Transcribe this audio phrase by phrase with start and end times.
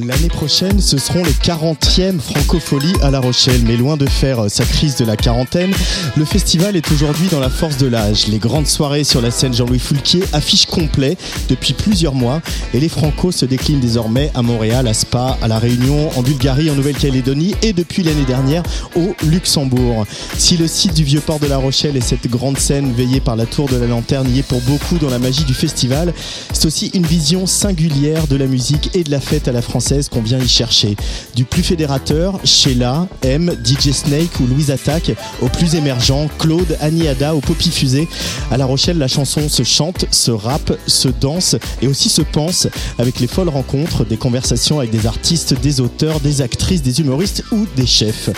[0.00, 3.60] L'année prochaine, ce seront les 40e Francopholies à La Rochelle.
[3.64, 5.70] Mais loin de faire euh, sa crise de la quarantaine,
[6.16, 8.26] le festival est aujourd'hui dans la force de l'âge.
[8.26, 11.16] Les grandes soirées sur la scène Jean-Louis Foulquier affichent complet
[11.48, 15.60] depuis plusieurs mois et les Franco se déclinent désormais à Montréal, à Spa, à La
[15.60, 18.64] Réunion, en Bulgarie, en Nouvelle-Calédonie et depuis l'année dernière
[18.96, 20.06] au Luxembourg.
[20.36, 23.36] Si le site du vieux port de La Rochelle et cette grande scène veillée par
[23.36, 26.12] la tour de la lanterne y est pour beaucoup dans la magie du festival,
[26.52, 29.83] c'est aussi une vision singulière de la musique et de la fête à la française
[30.10, 30.96] qu'on vient y chercher.
[31.34, 37.06] Du plus fédérateur, Sheila, M, DJ Snake ou Louise Attaque, au plus émergent, Claude, Annie
[37.06, 38.08] Ada, au Poppy Fusée.
[38.50, 42.66] À La Rochelle, la chanson se chante, se rappe, se danse et aussi se pense
[42.98, 47.44] avec les folles rencontres, des conversations avec des artistes, des auteurs, des actrices, des humoristes
[47.52, 48.30] ou des chefs.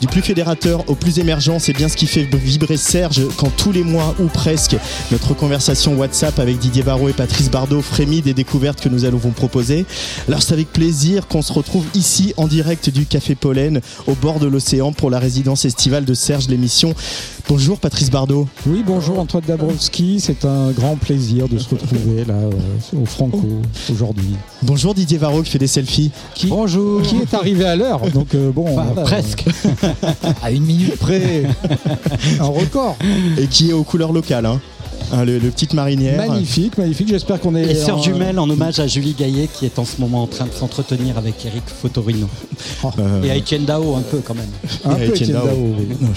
[0.00, 3.70] Du plus fédérateur au plus émergent, c'est bien ce qui fait vibrer Serge quand tous
[3.70, 4.76] les mois ou presque
[5.12, 9.18] notre conversation WhatsApp avec Didier Barrault et Patrice Bardot frémit des découvertes que nous allons
[9.18, 9.84] vous proposer.
[10.26, 10.79] Alors c'est avec plaisir
[11.28, 15.18] qu'on se retrouve ici en direct du Café Pollen au bord de l'océan pour la
[15.18, 16.94] résidence estivale de Serge l'émission.
[17.48, 18.48] Bonjour Patrice Bardot.
[18.66, 20.20] Oui, bonjour Antoine Dabrowski.
[20.20, 23.60] C'est un grand plaisir de se retrouver là euh, au Franco
[23.92, 24.34] aujourd'hui.
[24.62, 26.12] Bonjour Didier Varro qui fait des selfies.
[26.34, 27.02] Qui, Bonjour.
[27.02, 28.00] Qui est arrivé à l'heure.
[28.10, 29.44] Donc euh, bon, Enfin, euh, presque.
[30.42, 31.42] à une minute près.
[32.40, 32.96] un record.
[33.36, 34.46] Et qui est aux couleurs locales.
[34.46, 34.60] Hein.
[35.12, 36.16] Hein, le, le petite marinière.
[36.16, 37.08] Magnifique, magnifique.
[37.08, 37.70] J'espère qu'on est.
[37.70, 40.26] Et sœur en- jumelle en hommage à Julie Gaillet qui est en ce moment en
[40.26, 42.28] train de s'entretenir avec Eric Fotorino.
[42.98, 44.48] Euh, Et à Etienne Dao un peu quand même.
[44.84, 45.46] Un et peu Etienne Etienne Dao.
[45.46, 46.08] Dao, oui.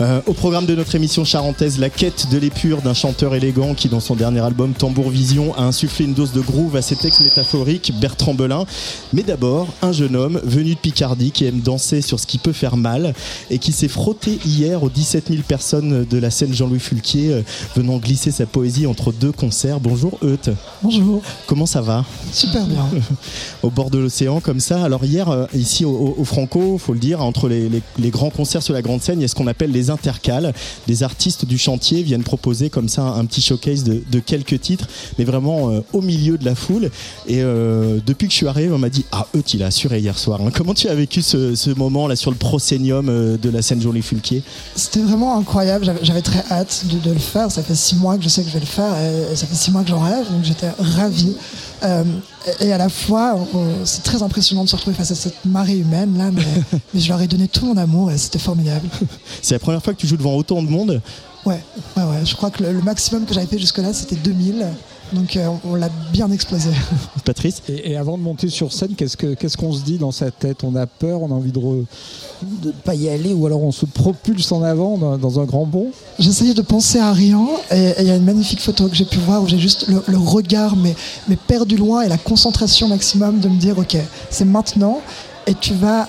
[0.00, 3.88] Euh, au programme de notre émission charentaise, la quête de l'épure d'un chanteur élégant qui,
[3.88, 7.20] dans son dernier album Tambour Vision, a insufflé une dose de groove à ses textes
[7.20, 8.64] métaphoriques, Bertrand Belin.
[9.12, 12.52] Mais d'abord, un jeune homme venu de Picardie qui aime danser sur ce qui peut
[12.52, 13.12] faire mal
[13.50, 17.42] et qui s'est frotté hier aux 17 000 personnes de la scène Jean-Louis Fulquier, euh,
[17.74, 19.80] venant glisser sa poésie entre deux concerts.
[19.80, 20.50] Bonjour Euth,
[20.84, 22.86] Bonjour, comment ça va super bien.
[23.64, 24.80] au bord de l'océan comme ça.
[24.84, 28.10] Alors hier, euh, ici au, au- au Franco, faut le dire, entre les, les- les
[28.10, 30.52] grands concerts sur la grande scène, il y a ce qu'on appelle les intercales.
[30.86, 34.88] Des artistes du chantier viennent proposer comme ça un, petit showcase de, quelques titres,
[35.18, 36.90] mais vraiment euh, au milieu de la foule.
[37.26, 40.00] Et euh, depuis que je suis arrivé, on m'a dit ah eux, il a assuré
[40.00, 40.40] hier soir.
[40.42, 40.50] hein.
[40.54, 43.80] Comment tu as vécu ce, ce moment là sur le prosénium euh, de la scène
[43.80, 44.42] Jolie Fulquier
[44.74, 47.50] C'était vraiment incroyable, j'avais- très hâte de, le faire.
[47.50, 49.54] Ça fait six mois que je sais que je vais le faire et, ça fait
[49.54, 51.34] six mois que j'en rêve, donc j'étais ravie.
[51.82, 52.04] Euh,
[52.60, 53.36] et, à la fois,
[53.84, 56.42] c'est très impressionnant de se retrouver face à cette marée humaine là, mais,
[56.94, 58.88] mais je leur ai donné tout mon amour et c'était formidable.
[59.42, 61.00] C'est la première fois que tu joues devant autant de monde?
[61.44, 61.62] Ouais,
[61.96, 62.24] ouais, ouais.
[62.24, 64.66] Je crois que le, le maximum que j'avais fait jusque-là, c'était 2000.
[65.12, 66.70] Donc euh, on, l'a bien explosé.
[67.24, 70.10] Patrice Et, et avant de monter sur scène, qu'est-ce que- qu'est-ce qu'on se dit dans
[70.12, 73.62] sa tête On a peur, on a envie de ne pas y aller, ou alors
[73.62, 75.86] on se propulse en avant dans, dans un grand bond?
[76.18, 79.04] J'essayais de penser à rien et et il y a une magnifique photo que j'ai
[79.04, 80.94] pu voir où j'ai juste le, le regard mais,
[81.28, 83.96] mais perdu loin et la concentration maximum de me dire ok
[84.30, 85.00] c'est maintenant
[85.46, 86.06] et tu vas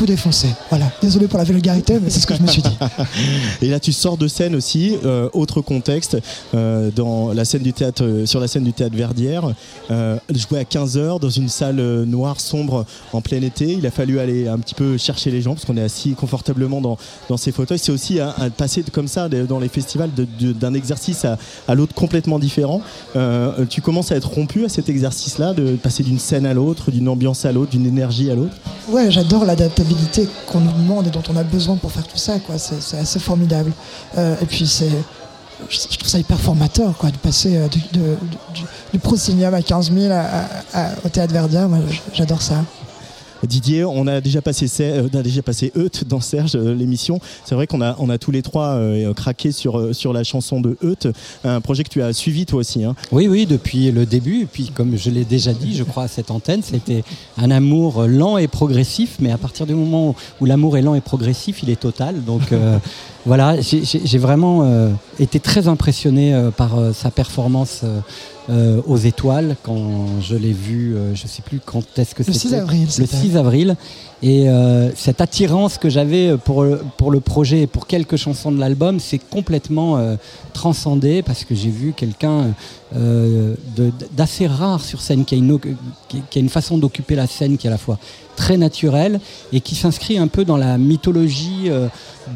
[0.00, 0.48] tout défoncer.
[0.70, 0.90] Voilà.
[1.02, 2.74] Désolé pour la vulgarité mais c'est ce que je me suis dit.
[3.62, 6.16] Et là, tu sors de scène aussi, euh, autre contexte,
[6.54, 9.52] euh, dans la scène du théâtre, euh, sur la scène du théâtre Verdière,
[9.90, 13.72] jouer à 15h dans une salle noire, sombre, en plein été.
[13.72, 16.80] Il a fallu aller un petit peu chercher les gens parce qu'on est assis confortablement
[16.80, 16.96] dans,
[17.28, 17.78] dans ces fauteuils.
[17.78, 18.50] C'est aussi un, un
[18.92, 20.10] comme ça dans les festivals
[20.40, 21.36] d'un exercice à,
[21.68, 22.80] à l'autre complètement différent.
[23.68, 27.08] Tu commences à être rompu à cet exercice-là, de passer d'une scène à l'autre, d'une
[27.08, 28.54] ambiance à l'autre, d'une énergie à l'autre?
[28.88, 29.89] Ouais, j'adore l'adaptabilité
[30.46, 32.38] qu'on nous demande et dont on a besoin pour faire tout ça.
[32.40, 32.56] quoi.
[32.58, 33.72] C'est assez formidable.
[34.18, 34.90] Euh, et puis c'est
[35.68, 38.00] je trouve ça hyper formateur quoi, de passer euh, du, du,
[39.54, 41.68] à 15 000 à- à- à- au théâtre Verdien.
[41.68, 41.80] Moi,
[42.14, 42.64] j'adore ça.
[43.46, 47.20] Didier, on a déjà passé, euh, on a déjà passé Euth dans Serge euh, l'émission.
[47.44, 50.60] C'est vrai qu'on a, on a tous les trois euh, craqué sur, sur la chanson
[50.60, 51.08] de Euth,
[51.44, 52.84] un projet que tu as suivi toi aussi.
[52.84, 52.94] hein.
[53.12, 54.42] Oui, oui, depuis le début.
[54.42, 57.02] Et puis, comme je l'ai déjà dit, je crois, à cette antenne, c'était
[57.38, 59.16] un amour lent et progressif.
[59.20, 62.22] Mais à partir du moment où l'amour est lent et progressif, il est total.
[62.24, 62.78] Donc, euh,
[63.26, 67.82] voilà, j'ai- vraiment euh, été très impressionné euh, par sa performance
[68.50, 72.24] euh, aux étoiles quand je l'ai vu, euh, je ne sais plus quand est-ce que
[72.24, 72.32] c'était.
[72.32, 72.88] Le 6 avril.
[72.98, 73.76] Le 6 avril.
[74.22, 76.66] Et euh, cette attirance que j'avais pour,
[76.96, 80.16] pour le projet et pour quelques chansons de l'album, c'est complètement
[80.52, 82.54] transcendé parce que j'ai vu quelqu'un
[84.16, 85.58] d'assez rare sur scène, qui a une,
[86.08, 87.98] qui a une façon d'occuper la scène qui est à la fois
[88.40, 89.20] très naturelle
[89.52, 91.70] et qui s'inscrit un peu dans la mythologie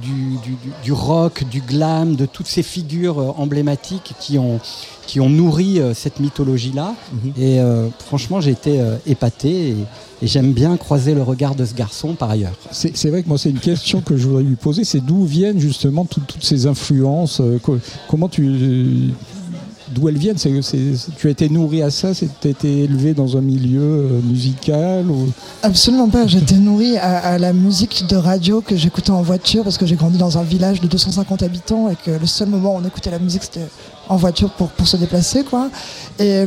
[0.02, 0.38] du,
[0.82, 4.60] du, rock, du glam, de toutes ces figures emblématiques qui ont,
[5.06, 6.94] qui ont nourri euh, cette mythologie-là.
[7.12, 7.32] Mhm.
[7.38, 9.76] Et euh, franchement, j'ai été euh, épaté et,
[10.22, 12.54] j'aime bien croiser le regard de ce garçon par ailleurs.
[12.70, 15.60] C'est vrai que moi, c'est une question que je voudrais lui poser, c'est d'où viennent
[15.60, 17.42] justement toutes ces influences
[18.08, 19.10] Comment tu
[19.94, 23.40] d'où elles viennent Tu as été nourri à ça Tu as été élevé dans un
[23.40, 25.28] milieu musical ou...
[25.62, 26.26] Absolument pas.
[26.26, 29.96] J'ai été nourri à, la musique de radio que j'écoutais en voiture parce que j'ai
[29.96, 33.10] grandi dans un village de 250 habitants et que le seul moment où on écoutait
[33.10, 33.68] la musique, c'était
[34.08, 35.44] en voiture pour, se déplacer.
[35.44, 35.70] Quoi.
[36.18, 36.44] Et,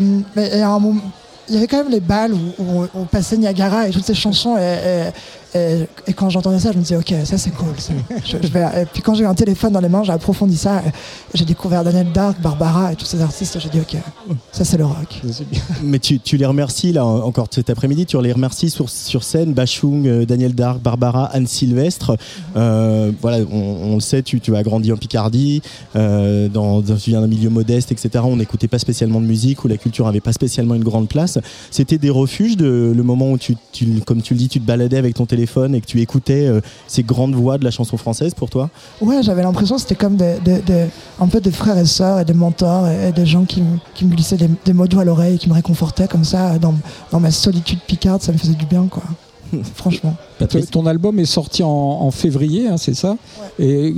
[1.49, 4.57] il y avait quand même les balles où, on passait Niagara et toutes ces chansons.
[6.07, 7.67] Et, quand j'entendais ça, je me disais, ok, ça c'est cool.
[7.69, 10.81] Et puis quand j'ai eu un téléphone dans les mains, j'ai approfondi ça.
[11.33, 13.59] J'ai découvert Daniel Dark, Barbara et tous ces artistes.
[13.59, 13.97] J'ai dit, ok,
[14.51, 15.21] ça c'est le rock.
[15.83, 20.25] Mais tu, les remercies, là, encore cet après-midi, tu les remercies sur, scène, Bachung, euh,
[20.25, 22.17] Daniel Dark, Barbara, Anne Sylvestre.
[22.55, 25.61] Euh, voilà, on, le sait, tu, as grandi en Picardie,
[25.95, 28.23] euh, dans, tu viens d'un milieu modeste, etc.
[28.23, 31.39] On n'écoutait pas spécialement de musique, où la culture n'avait pas spécialement une grande place.
[31.71, 34.65] C'était des refuges, de, le moment où, tu, tu, comme tu le dis, tu te
[34.65, 37.97] baladais avec ton téléphone et que tu écoutais euh, ces grandes voix de la chanson
[37.97, 38.69] française pour toi?
[39.01, 40.37] Ouais, j'avais l'impression que c'était comme des,
[41.19, 43.63] un peu des frères et sœurs et des mentors et, des gens qui,
[43.93, 46.75] qui, me glissaient des, mots doux à l'oreille et qui me réconfortaient comme ça dans,
[47.11, 49.03] dans ma solitude picarde, ça me faisait du bien quoi.
[49.75, 50.15] Franchement.
[50.71, 53.15] Ton album est sorti en, février, hein, c'est ça?
[53.59, 53.95] Et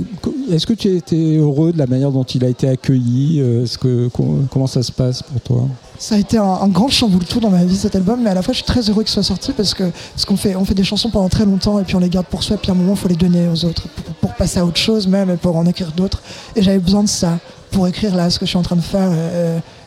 [0.50, 3.40] est-ce que tu as été heureux de la manière dont il a été accueilli?
[3.40, 4.08] Euh, -ce que,
[4.50, 5.68] Comment ça se passe pour toi?
[6.00, 8.52] Ça a été un, grand chamboule-tout dans ma vie cet album, mais à la fois
[8.52, 9.84] je suis très heureux qu'il soit sorti parce que
[10.16, 12.26] ce qu'on fait, on fait des chansons pendant très longtemps et puis on les garde
[12.26, 13.86] pour soi, et puis à un moment il faut les donner aux autres
[14.20, 16.22] pour, passer à autre chose même et pour en écrire d'autres.
[16.56, 17.38] Et j'avais besoin de ça
[17.70, 19.10] pour écrire là ce que je suis en train de faire.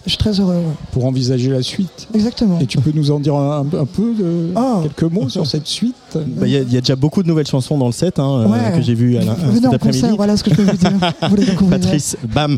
[0.06, 0.62] Je suis très heureux.
[0.92, 2.08] Pour envisager la suite.
[2.14, 2.60] Exactement.
[2.60, 4.82] Et tu peux nous en dire un, peu, de, oh.
[4.84, 5.96] quelques mots sur cette suite?
[6.16, 8.82] Bah, Il y, a déjà beaucoup de nouvelles chansons dans le set hein, euh, que
[8.82, 10.92] j'ai vu à Venez en concert, voilà ce que je peux vous dire.
[11.30, 12.58] vous les Patrice, bam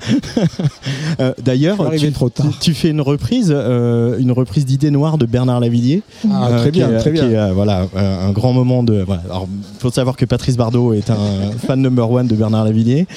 [1.19, 2.11] euh, D'ailleurs, tu,
[2.59, 6.01] tu, fais une reprise, euh, une reprise d'Idées Noires de Bernard Lavillier.
[6.31, 7.51] Ah, très bien, très bien.
[7.53, 9.03] voilà, un grand moment de.
[9.05, 9.21] Voilà.
[9.25, 9.47] Alors,
[9.79, 11.15] faut savoir que Patrice Bardot est un
[11.65, 13.07] fan number one de Bernard Lavillier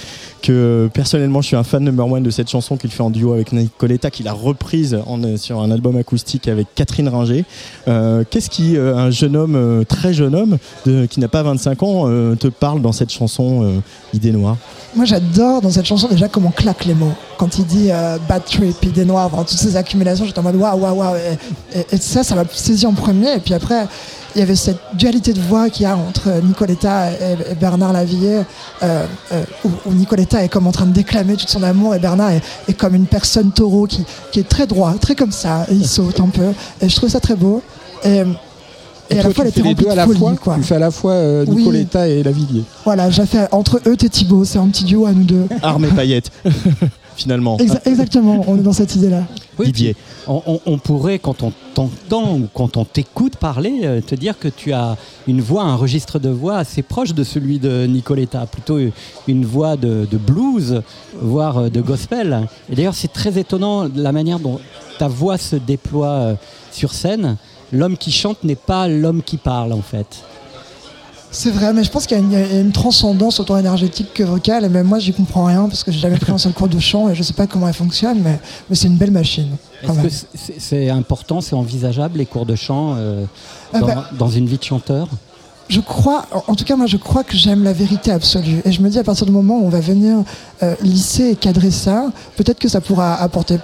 [0.43, 3.33] que personnellement je suis un fan number one de cette chanson qu'il fait en duo
[3.33, 7.45] avec Nicoletta qu'il a reprise en, sur un album acoustique avec Catherine Ringer
[7.89, 11.83] euh, qu'est-ce qui euh, un jeune homme euh, très jeune homme qui n'a pas 25
[11.83, 12.05] ans
[12.37, 13.81] te parle dans cette chanson
[14.13, 14.57] Idée Noire
[14.97, 17.91] moi j'adore dans cette chanson déjà comment claque les mots quand il dit
[18.29, 21.17] bad trip idée noire toutes ces accumulations j'étais en mode waouh waouh waouh
[21.75, 23.87] et, ça ça m'a saisi en premier et puis après
[24.35, 28.43] il y avait cette dualité de voix qu'il y a entre Nicoletta et, Bernard Lavillier,
[28.83, 32.31] euh, euh, où, Nicoletta est comme en train de déclamer tout son amour et Bernard
[32.31, 34.05] est, comme une personne taureau qui,
[34.37, 36.53] est très droit, très comme ça, et il saute un peu.
[36.81, 37.63] Et je trouve ça très beau.
[38.05, 38.23] Et,
[39.11, 40.57] et, à la fois, les deux à la fois, quoi.
[40.57, 42.63] Tu fais à la fois euh, Nicoletta et Lavillier.
[42.85, 45.47] Voilà, j'ai fait entre eux et Thibaut, c'est un petit duo à nous deux.
[45.63, 46.31] Armée paillettes.
[47.19, 47.59] finalement.
[47.85, 49.25] exactement, on est dans cette idée-là.
[49.59, 49.97] Didier.
[50.29, 54.73] On, pourrait, quand on t'entend ou quand on t'écoute parler, euh, te dire que tu
[54.73, 54.97] as
[55.27, 58.79] une voix, un registre de voix assez proche de celui de Nicoletta, plutôt
[59.27, 60.83] une voix de, blues,
[61.21, 62.47] voire euh, de gospel.
[62.71, 64.61] Et d'ailleurs, c'est très étonnant la manière dont
[64.99, 66.35] ta voix se déploie euh,
[66.71, 67.37] sur scène.
[67.73, 70.25] L'homme qui chante n'est pas l'homme qui parle, en fait.
[71.31, 74.69] C'est vrai, mais je pense qu'il y, a une transcendance autant énergétique que vocale, et
[74.71, 77.11] même moi, j'y comprends rien parce que j'ai jamais pris un seul cours de chant
[77.11, 79.57] et je sais pas comment elle fonctionne, mais, mais c'est une belle machine.
[79.83, 83.25] Est-ce que c'est important, c'est envisageable les cours de chant euh,
[83.75, 85.09] ah bah, dans, une vie de chanteur?
[85.69, 88.63] Je crois, en tout cas moi je crois que j'aime la vérité absolue.
[88.65, 90.25] Et je me dis à partir du moment où on va venir
[90.63, 93.59] euh, lisser et cadrer ça, peut-être que ça pourra apporter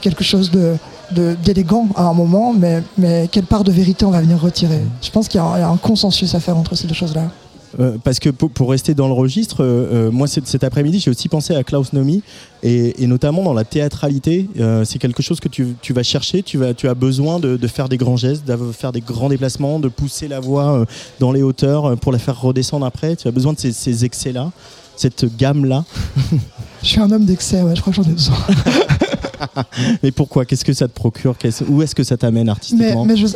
[0.00, 0.76] quelque chose de,
[1.12, 5.10] d'élégant à un moment, mais, mais quelle part de vérité on va venir retirer Je
[5.10, 7.30] pense qu'il y, a un consensus à faire entre ces deux choses-là.
[7.78, 11.28] Euh, parce que pour, rester dans le registre, euh, euh, moi cet, après-midi j'ai aussi
[11.28, 12.22] pensé à Klaus Nomi
[12.64, 14.48] et, notamment dans la théâtralité,
[14.84, 17.88] c'est quelque chose que tu, tu, vas chercher, tu, vas, tu as besoin de, faire
[17.88, 20.84] des grands gestes, de faire des grands déplacements, de pousser la voix
[21.20, 24.50] dans les hauteurs pour la faire redescendre après, tu as besoin de ces, ces excès-là,
[24.96, 25.84] cette gamme-là.
[26.82, 28.36] Je suis un homme d'excès, ouais, je crois que j'en ai besoin.
[30.02, 30.44] mais pourquoi?
[30.44, 31.36] Qu'est-ce que ça te procure?
[31.68, 33.04] Où est-ce que ça t'amène artistiquement?
[33.04, 33.26] mais, je,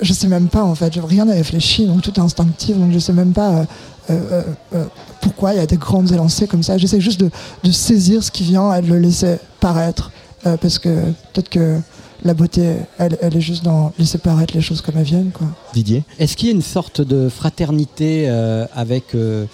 [0.00, 0.94] je, sais même pas en fait.
[0.96, 2.76] Rien n'a réfléchi, donc tout est instinctif.
[2.76, 3.64] Donc je sais même pas euh,
[4.10, 4.42] euh,
[4.74, 4.84] euh,
[5.20, 6.78] pourquoi il y a des grandes élancées comme ça.
[6.78, 7.30] J'essaie juste de,
[7.70, 10.10] saisir ce qui vient et de le laisser paraître.
[10.46, 10.88] euh, parce que
[11.32, 11.78] peut-être que
[12.24, 15.30] la beauté, elle, elle est juste dans laisser paraître les choses comme elles viennent.
[15.30, 15.46] Quoi.
[15.74, 16.04] Didier?
[16.18, 19.44] Est-ce qu'il y a une sorte de fraternité euh, avec euh,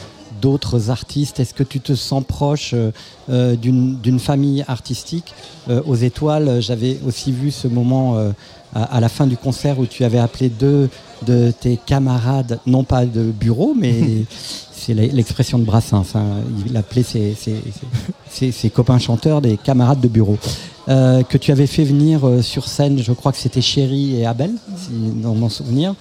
[0.41, 1.41] d'autres artistes?
[1.41, 2.91] Est-ce que tu te sens proche euh,
[3.31, 5.35] euh, d'une famille artistique?
[5.69, 8.31] Euh, Aux étoiles, j'avais aussi vu ce moment euh,
[8.75, 10.89] à, à la fin du concert où tu avais appelé deux
[11.27, 14.25] de tes camarades, non pas de bureau, mais
[14.73, 15.99] c'est l'expression de Brassin.
[15.99, 16.25] Enfin,
[16.67, 17.63] il appelait ses, ses-
[18.31, 20.39] ses- ses copains chanteurs des camarades de bureau.
[20.89, 24.91] Que tu avais fait venir sur scène, je crois que c'était Chéri et Abel, si,
[25.23, 25.95] dans mon souvenir.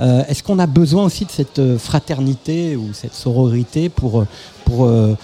[0.00, 4.24] Euh, Est-ce qu'on a besoin aussi de cette euh, fraternité ou cette sororité pour,
[4.80, 5.14] euh,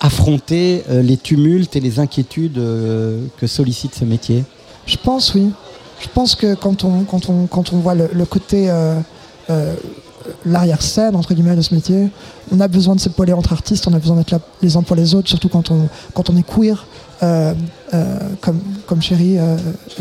[0.00, 4.44] affronter les tumultes et les inquiétudes que sollicite ce métier?
[4.86, 5.50] Je pense, oui.
[6.00, 8.72] Je pense que quand on, voit le, côté
[10.46, 12.08] l'arrière-scène, entre guillemets, de ce métier,
[12.52, 14.94] on a besoin de s'épauler entre artistes, on a besoin d'être là les uns pour
[14.94, 16.86] les autres, surtout quand on, est queer,
[18.40, 19.56] comme, comme Chéri euh,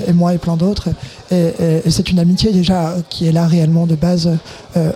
[0.08, 0.90] et moi et plein d'autres.
[1.32, 4.30] Et, et- et c'est une amitié déjà euh, qui est là réellement de base,
[4.78, 4.92] euh,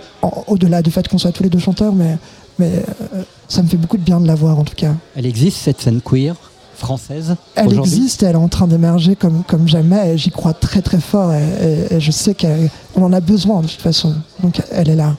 [0.46, 2.16] au-delà du fait qu'on soit tous les deux chanteurs, mais,
[2.58, 2.70] mais
[3.14, 4.94] euh, ça me fait beaucoup de bien de la voir en tout cas.
[5.16, 6.34] Elle existe cette scène queer
[6.74, 10.52] française Elle existe et elle est en train d'émerger comme, comme jamais et j'y crois
[10.54, 11.42] très très fort et,
[11.90, 14.14] et- et je sais qu'on en a besoin de toute façon.
[14.42, 15.16] Donc elle est là.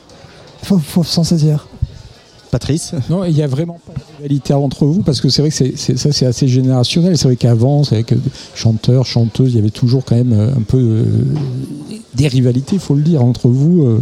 [0.63, 1.67] Il faut, faut s'en saisir.
[2.51, 2.93] Patrice?
[3.09, 5.73] Non, il n'y a vraiment pas rivalité entre vous parce que c'est vrai que c'est,
[5.77, 7.17] c'est- ça c'est assez générationnel.
[7.17, 8.17] C'est vrai qu'avant, c'est avec euh,
[8.55, 11.03] chanteurs, chanteuses, il y avait toujours quand même euh, un peu euh,
[12.15, 13.83] des rivalités, il faut le dire, entre vous.
[13.83, 13.99] euh,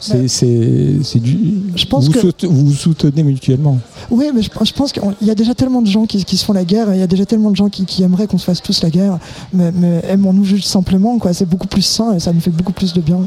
[0.00, 0.28] c'est, Ouais.
[0.28, 1.38] c'est, c'est du.
[1.76, 3.78] Je pense vous, que- soute- vous vous soutenez mutuellement.
[4.10, 6.44] Oui, mais je, je pense qu'il y a déjà tellement de gens qui, qui se
[6.44, 8.44] font la guerre, il y a déjà tellement de gens qui, qui aimeraient qu'on se
[8.44, 9.18] fasse tous la guerre,
[9.54, 11.32] mais, mais aimons-nous juste simplement, quoi.
[11.32, 13.20] C'est beaucoup plus sain et ça nous fait beaucoup plus de bien.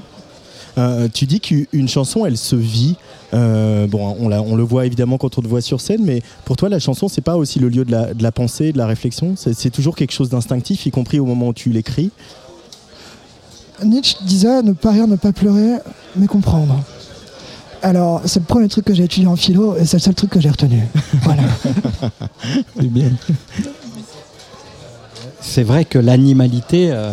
[0.77, 2.95] Euh, tu dis qu'une chanson, elle se vit.
[3.33, 6.21] Euh, bon, on, la- on le voit évidemment quand on te voit sur scène, mais
[6.45, 8.77] pour toi, la chanson, c'est pas aussi le lieu de la, de la pensée, de
[8.77, 9.33] la réflexion?
[9.35, 12.09] C'est c'est toujours quelque chose d'instinctif, y compris au moment où tu l'écris?
[13.83, 15.77] Nietzsche disait ne pas rire, ne pas pleurer,
[16.15, 16.81] mais comprendre.
[17.83, 20.31] Alors, c'est le premier truc que j'ai étudié en philo et c'est le seul truc
[20.31, 20.81] que j'ai retenu.
[21.21, 21.43] Voilà.
[22.79, 23.11] C'est bien.
[25.41, 27.11] C'est vrai que l'animalité, euh,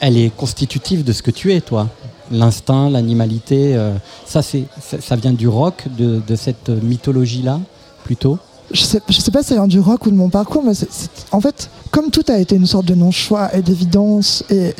[0.00, 1.88] elle est constitutive de ce que tu es, toi.
[2.30, 3.94] L'instinct, l'animalité, euh,
[4.26, 4.64] ça, c'est,
[5.00, 7.60] ça, vient du rock, de, cette mythologie-là,
[8.04, 8.38] plutôt.
[8.72, 10.72] je sais, je sais pas si ça vient du rock ou de mon parcours, mais
[11.32, 14.74] en fait, comme tout a été une sorte de non-choix et d'évidence, et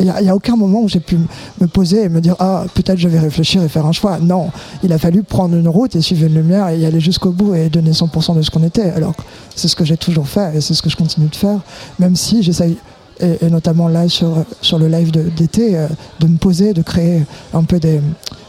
[0.00, 1.18] il n'y a, aucun moment où j'ai pu
[1.60, 4.18] me poser et me dire Ah, peut-être je vais réfléchir et faire un choix.
[4.18, 4.50] Non,
[4.82, 7.54] il a fallu prendre une route et suivre une lumière et y aller jusqu'au bout
[7.54, 8.90] et donner 100% de ce qu'on était.
[8.90, 9.14] Alors,
[9.54, 11.60] c'est ce que j'ai toujours fait et c'est ce que je continue de faire,
[11.98, 12.76] même si j'essaye.
[13.22, 15.88] Et, et notamment là sur, sur le live d'été, euh,
[16.20, 17.22] de me poser, de créer
[17.54, 18.00] un peu des,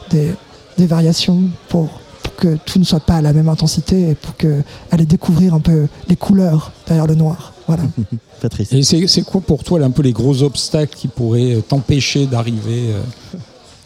[0.10, 0.34] des,
[0.78, 1.90] des variations pour,
[2.24, 4.62] pour que tout ne soit pas à la même intensité et pour que
[4.92, 7.54] aller découvrir un peu les couleurs derrière le noir.
[7.68, 7.84] Voilà.
[8.42, 8.74] Patrice.
[8.74, 12.26] Et c'est, quoi pour toi là, un peu les gros obstacles qui pourraient euh, t'empêcher
[12.26, 12.94] d'arriver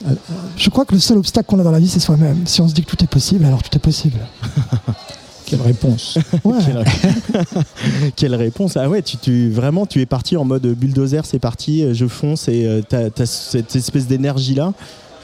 [0.06, 0.13] euh,
[0.56, 2.48] Je crois que le seul obstacle qu'on a dans la vie, c'est soi-même.
[2.48, 4.20] Si on se dit que tout est possible, alors tout est possible.
[5.48, 6.58] Quelle réponse Ouais.
[6.66, 6.84] Quelle,
[8.16, 11.84] Quelle réponse Ah ouais, tu, tu- vraiment, tu es parti en mode bulldozer, c'est parti,
[11.84, 14.74] euh, je fonce et euh, t'as as cette espèce d'énergie-là.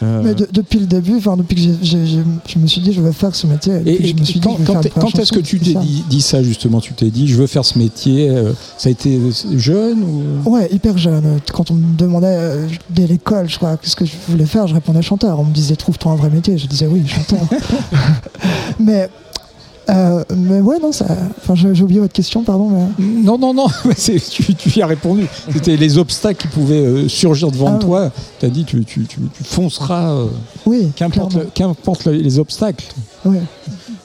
[0.01, 3.11] Euh, Mais de- depuis le début, enfin, depuis que je me suis dit je veux
[3.11, 5.31] faire ce métier, Et, et je me suis dit quand, je vais quand- quand est-ce
[5.31, 5.79] que tu t'es ça.
[5.81, 8.29] dit, dit ça justement Tu t'es dit, je veux faire ce métier.
[8.29, 9.17] euh, ça a été
[9.55, 10.49] jeune ou...
[10.49, 11.39] Ouais, hyper jeune.
[11.53, 14.73] Quand on me demandait euh, dès l'école, je crois, qu'est-ce que je voulais faire, je
[14.73, 15.39] répondais chanteur.
[15.39, 16.57] On me disait trouve-toi un vrai métier.
[16.57, 17.39] Je disais oui, chanteur.
[18.79, 19.09] mais,
[19.89, 21.05] euh, mais ouais, non, ça.
[21.37, 22.69] Enfin, j'ai oublié votre question, pardon.
[22.97, 23.05] Mais...
[23.23, 25.25] Non, non, non, tu, tu y as répondu.
[25.51, 27.79] C'était les obstacles qui pouvaient euh, surgir devant Ah ouais.
[27.79, 28.11] toi.
[28.39, 30.25] Tu as dit, tu, tu, tu, tu fonceras, euh,
[30.65, 32.85] Oui, qu'importe le- le- les obstacles.
[33.25, 33.41] Ouais.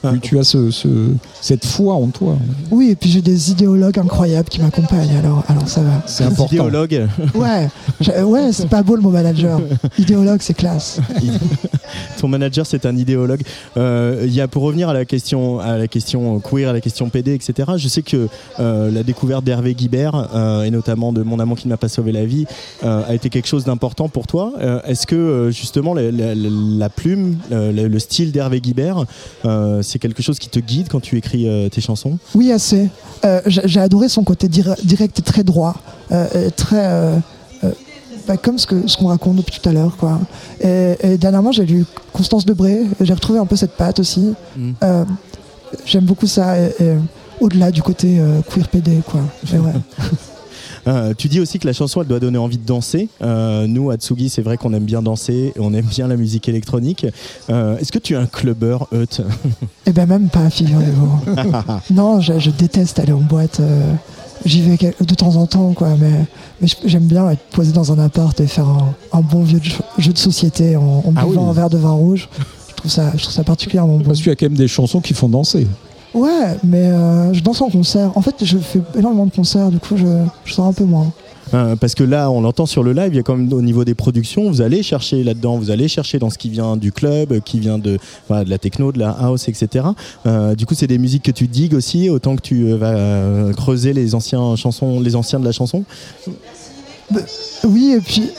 [0.01, 0.11] Ah.
[0.13, 2.37] Tu, tu as ce, ce- cette foi en toi.
[2.71, 6.01] Oui, et puis j'ai des idéologues incroyables qui m'accompagnent, alors, alors ça va.
[6.05, 6.55] C'est important.
[6.55, 7.07] idéologue.
[7.35, 7.67] Ouais,
[7.99, 9.59] j'ai- ouais c'est pas beau le mot manager.
[9.97, 10.99] Idéologue, c'est classe.
[12.19, 13.41] Ton manager, c'est un idéologue.
[13.77, 16.81] Euh, Il y a pour revenir à la question, à la question queer, à la
[16.81, 17.71] question PD, etc.
[17.77, 18.27] Je sais que
[18.59, 21.87] euh, la découverte d'Hervé Guibert euh, et notamment de Mon amant qui ne m'a pas
[21.89, 22.45] sauvé la vie
[22.83, 24.53] euh, a été quelque chose d'important pour toi.
[24.59, 29.05] Euh, Est-ce que euh, justement la, la- la plume, le, le style d'Hervé Guibert,
[29.45, 32.17] euh, c'est quelque chose qui te guide quand tu écris euh, tes chansons?
[32.35, 32.89] Oui, assez.
[33.25, 35.75] Euh, j'ai adoré son côté dire- direct et très droit.
[36.11, 36.85] euh, et très.
[36.85, 37.15] euh,
[37.63, 37.71] euh,
[38.27, 39.97] bah, comme ce qu'on ce qu'on raconte depuis tout à l'heure.
[39.97, 40.19] quoi.
[40.61, 42.81] Et, et dernièrement, j'ai lu Constance Debré.
[43.01, 44.33] J'ai retrouvé un peu cette patte aussi.
[44.55, 44.71] Mm.
[44.83, 45.03] Euh,
[45.85, 46.59] J'aime beaucoup ça.
[46.59, 46.93] Et, et
[47.39, 49.01] au-delà du côté euh, queer PD.
[49.05, 49.21] Quoi.
[49.53, 49.73] Ouais.
[50.87, 53.09] Euh, tu dis aussi que la chanson elle doit donner envie de danser.
[53.21, 56.47] Euh, nous à Tsugi c'est vrai qu'on aime bien danser, on aime bien la musique
[56.47, 57.05] électronique.
[57.49, 59.05] Euh, Est-ce que tu es un clubbeur Eut
[59.85, 61.19] Et ben même pas, figurez-vous.
[61.93, 63.59] non, je, je déteste aller en boîte.
[63.59, 63.93] euh,
[64.45, 65.89] j'y vais de temps en temps, quoi.
[65.99, 69.83] Mais, j'aime bien être posé dans un appart et faire un, un bon vieux jeu-
[69.97, 71.49] jeu de société en, en Ah buvant oui.
[71.49, 72.29] un verre de vin rouge.
[72.79, 74.05] Je trouve ça, je trouve ça particulièrement bon.
[74.05, 75.67] Parce qu'il y a quand même des chansons qui font danser.
[76.13, 78.09] Ouais, mais euh, je danse en concert.
[78.15, 80.05] En fait, je fais énormément de concerts, du coup, je,
[80.45, 81.11] je sors un peu moins.
[81.53, 83.61] Euh, parce que là, on l'entend sur le live, il y a quand même au
[83.61, 86.93] niveau des productions, vous allez chercher là-dedans, vous allez chercher dans ce qui vient du
[86.93, 89.87] club, qui vient de, voilà, de la techno, de la house, etc.
[90.25, 93.53] Euh, du coup, c'est des musiques que tu digues aussi, autant que tu euh, vas
[93.55, 95.83] creuser les anciens chansons, les anciens de la chanson?
[97.65, 98.29] Oui, et puis.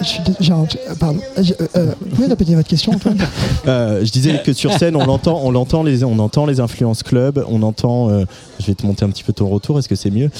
[0.00, 1.20] Je suis euh, Pardon.
[1.36, 3.18] Je- euh, vous pouvez répéter votre question, Antoine?
[3.66, 7.02] Euh, je disais que sur scène, on l'entend, on l'entend les, on entend les influences
[7.02, 8.10] club, on entend.
[8.10, 8.24] euh,
[8.60, 9.78] je vais te monter un petit peu ton retour.
[9.78, 10.30] Est-ce que c'est mieux?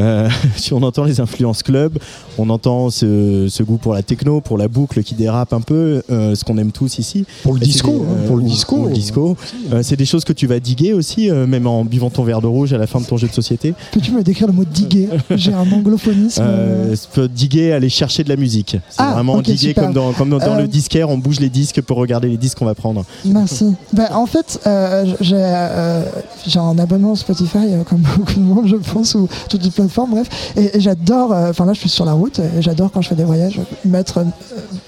[0.00, 1.98] Euh, si On entend les influences club,
[2.38, 6.02] on entend ce, ce goût pour la techno, pour la boucle qui dérape un peu,
[6.10, 7.24] euh, ce qu'on aime tous ici.
[7.42, 8.76] Pour le disco, des, hein, euh, pour le disco.
[8.76, 9.36] ou le disco.
[9.72, 12.40] Euh, c'est des choses que tu vas diguer aussi, euh, même en buvant ton verre
[12.40, 13.74] de rouge à la fin de ton jeu de société.
[13.92, 15.08] Peux-tu me décrire le mot diguer?
[15.30, 16.42] J'ai un anglophonisme.
[16.44, 16.96] Euh,
[17.32, 18.76] diguer, aller chercher de la musique.
[19.00, 19.84] C'est Ah, vraiment ok, diguer super.
[19.84, 22.58] comme dans, comme dans Euh, le disquaire, on bouge les disques pour regarder les disques
[22.58, 23.04] qu'on va prendre.
[23.24, 23.74] Merci.
[23.92, 26.02] Ben, en fait, euh, j'ai euh,
[26.46, 30.28] j'ai un abonnement Spotify, comme beaucoup de monde, je pense, ou toutes les plateformes, bref.
[30.56, 33.14] Et, et j'adore, enfin là, je suis sur la route, et j'adore quand je fais
[33.14, 34.24] des voyages, mettre,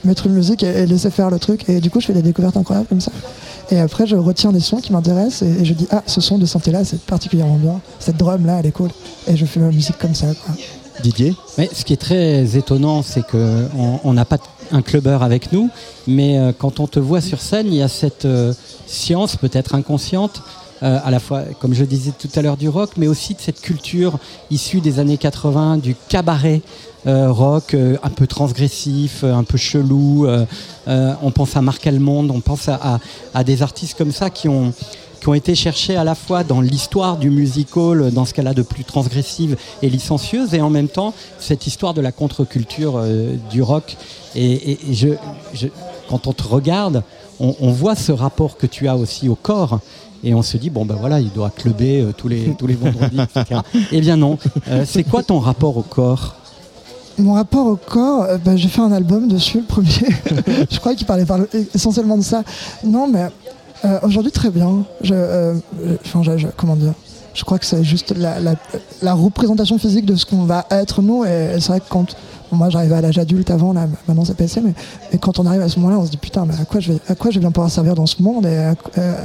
[0.04, 1.68] mettre une musique et, et laisser faire le truc.
[1.68, 3.12] Et du coup, je fais des découvertes incroyables comme ça.
[3.70, 6.36] Et après, je retiens des sons qui m'intéressent et, et je dis, ah, ce son
[6.36, 7.80] de santé-là, c'est particulièrement bien.
[8.00, 8.90] Cette drum-là, elle est cool.
[9.28, 10.26] Et je fais ma musique comme ça.
[10.26, 10.54] quoi.
[11.02, 11.34] Didier
[11.74, 14.38] ce qui est très étonnant, c'est que on- on n'a pas
[14.70, 15.68] un clubbeur avec nous,
[16.06, 18.54] mais euh, quand on te voit sur scène, il y a cette euh,
[18.86, 20.42] science peut-être inconsciente,
[20.82, 23.40] euh, à la fois, comme je disais tout à l'heure, du rock, mais aussi de
[23.40, 24.18] cette culture
[24.50, 26.62] issue des années 80, du cabaret.
[27.04, 30.24] rock un peu transgressif, un peu chelou.
[30.86, 34.72] on pense à Marc Almond, on pense à des artistes comme ça qui ont,
[35.22, 38.62] qui ont été cherchés à la fois dans l'histoire du musical, dans ce cas-là de
[38.62, 43.62] plus transgressive et licencieuse, et en même temps cette histoire de la contre-culture euh, du
[43.62, 43.96] rock.
[44.34, 45.08] Et, et- et je,
[45.54, 45.68] je-
[46.08, 47.04] quand on te regarde,
[47.38, 49.78] on, on voit ce rapport que tu as aussi au corps.
[50.24, 52.74] Et on se dit, bon ben voilà, il doit clubber euh, tous, les, tous les
[52.74, 53.60] vendredis, etc.
[53.92, 54.38] Eh bien non.
[54.68, 56.34] Euh, c'est quoi ton rapport au corps?
[57.18, 59.88] Mon rapport au corps, euh, bah, j'ai fait un album dessus, le premier.
[60.70, 61.40] je crois qu'il parlait par-
[61.74, 62.42] essentiellement de ça.
[62.84, 63.28] Non, mais
[63.84, 64.84] euh, aujourd'hui, très bien.
[65.02, 65.54] Je, euh,
[66.04, 66.94] je- comment dire?
[67.34, 71.24] Je crois que c'est juste la, représentation physique de ce qu'on va être nous.
[71.24, 72.14] Et, c'est vrai que quand.
[72.52, 74.74] moi, j'arrivais à l'âge adulte avant, là, maintenant c'est passé, mais,
[75.18, 76.98] quand on arrive à ce moment-là, on se dit putain, mais à quoi je vais,
[77.08, 78.74] à quoi je vais bien pouvoir servir dans ce monde et à,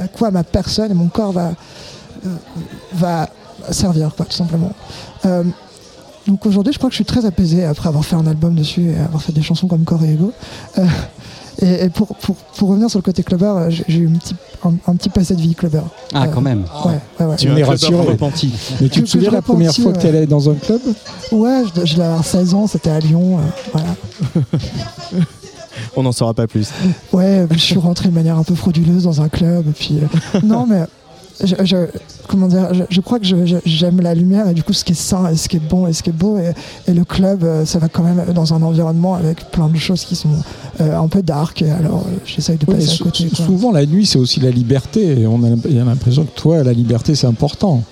[0.08, 1.52] quoi ma personne et mon corps va,
[2.26, 2.34] euh,
[2.94, 3.28] va
[3.70, 4.72] servir, quoi, tout simplement.
[6.26, 8.90] Donc aujourd'hui, je crois que je suis très apaisé après avoir fait un album dessus
[8.90, 10.32] et avoir fait des chansons comme Corps et Ego.
[11.62, 14.12] Euh, et et pour, pour, pour revenir sur le côté clubber, euh, j'ai eu un
[14.18, 15.82] petit, un, un petit passé de vie clubber.
[16.14, 16.64] Ah, Euh, quand même.
[16.84, 17.36] Ouais, ouais, ouais.
[17.36, 17.96] Tu es rassuré.
[18.04, 18.52] repenti.
[18.80, 20.80] Mais tu te souviens la première fois que tu allais dans un club
[21.32, 23.38] Ouais, je, je avoir 16 ans, c'était à Lyon.
[23.38, 23.42] euh,
[23.72, 23.88] voilà.
[25.96, 26.70] On n'en saura pas plus.
[27.12, 29.68] Ouais, je suis rentré de manière un peu frauduleuse dans un club.
[29.68, 29.98] Et puis,
[30.34, 30.82] euh, non, mais
[31.44, 31.86] je, je-
[32.26, 33.26] comment dire, je, je crois que
[33.64, 35.86] j'aime la lumière et du coup ce qui est sain et ce qui est bon
[35.86, 36.38] et ce qui est beau.
[36.38, 36.52] Et,
[36.90, 40.04] et le club, euh, ça va quand même dans un environnement avec plein de choses
[40.04, 40.28] qui sont
[40.80, 41.62] euh, un peu dark.
[41.62, 43.28] Et alors, euh, j'essaye de passer à côté.
[43.28, 43.44] quoi.
[43.46, 45.20] Souvent, la nuit, c'est aussi la liberté.
[45.20, 47.82] Et on a il y a l'impression que toi, la liberté, c'est important.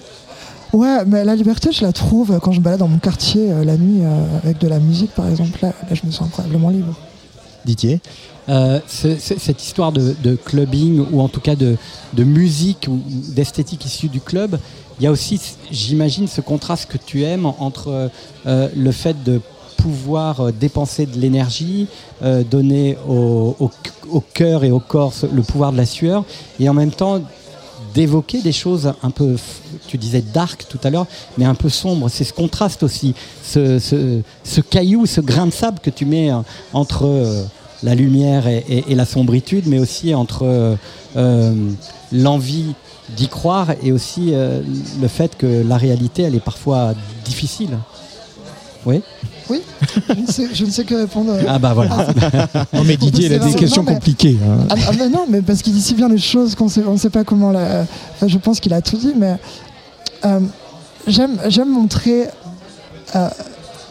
[0.72, 3.64] Ouais, mais la liberté, je la trouve quand je me balade dans mon quartier euh,
[3.64, 5.58] la nuit euh, avec de la musique, par exemple.
[5.62, 6.94] Là, là, je me sens incroyablement libre.
[7.64, 8.00] Didier?
[8.48, 11.76] Euh, ce- ce- cette histoire de, de clubbing ou en tout cas de,
[12.12, 13.00] de musique ou
[13.34, 14.58] d'esthétique issue du club,
[15.00, 18.10] il y a aussi, j'imagine, ce contraste que tu aimes entre
[18.46, 19.40] euh, le fait de
[19.76, 21.88] pouvoir euh, dépenser de l'énergie,
[22.22, 23.70] euh, donner au, au,
[24.10, 26.24] au cœur et au corps le pouvoir de la sueur,
[26.60, 27.20] et en même temps
[27.94, 29.36] d'évoquer des choses un peu,
[29.88, 31.06] tu disais dark tout à l'heure,
[31.38, 32.08] mais un peu sombre.
[32.10, 36.30] C'est ce contraste aussi, ce, ce, ce caillou, ce grain de sable que tu mets
[36.30, 36.38] euh,
[36.72, 37.06] entre
[37.82, 40.74] la lumière et, et- et la sombritude, mais aussi entre euh,
[41.16, 41.54] euh,
[42.12, 42.74] l'envie
[43.16, 44.60] d'y croire et aussi euh,
[45.00, 47.70] le fait que la réalité, elle est parfois difficile.
[48.84, 49.02] Oui?
[49.48, 49.62] Oui,
[50.08, 51.32] je ne sais, je ne sais que répondre.
[51.32, 52.08] euh, Ah bah voilà.
[52.72, 54.36] Non, mais Didier, il a des questions Non, mais- compliquées.
[54.44, 54.66] hein.
[54.70, 56.94] Ah, ah, mais non, mais parce qu'il dit si bien les choses qu'on sait, on
[56.94, 57.52] ne sait pas comment.
[57.52, 57.84] La,
[58.14, 59.36] enfin, je pense qu'il a tout dit, mais
[60.24, 60.40] euh,
[61.06, 62.24] j'aime, j'aime montrer
[63.14, 63.28] euh,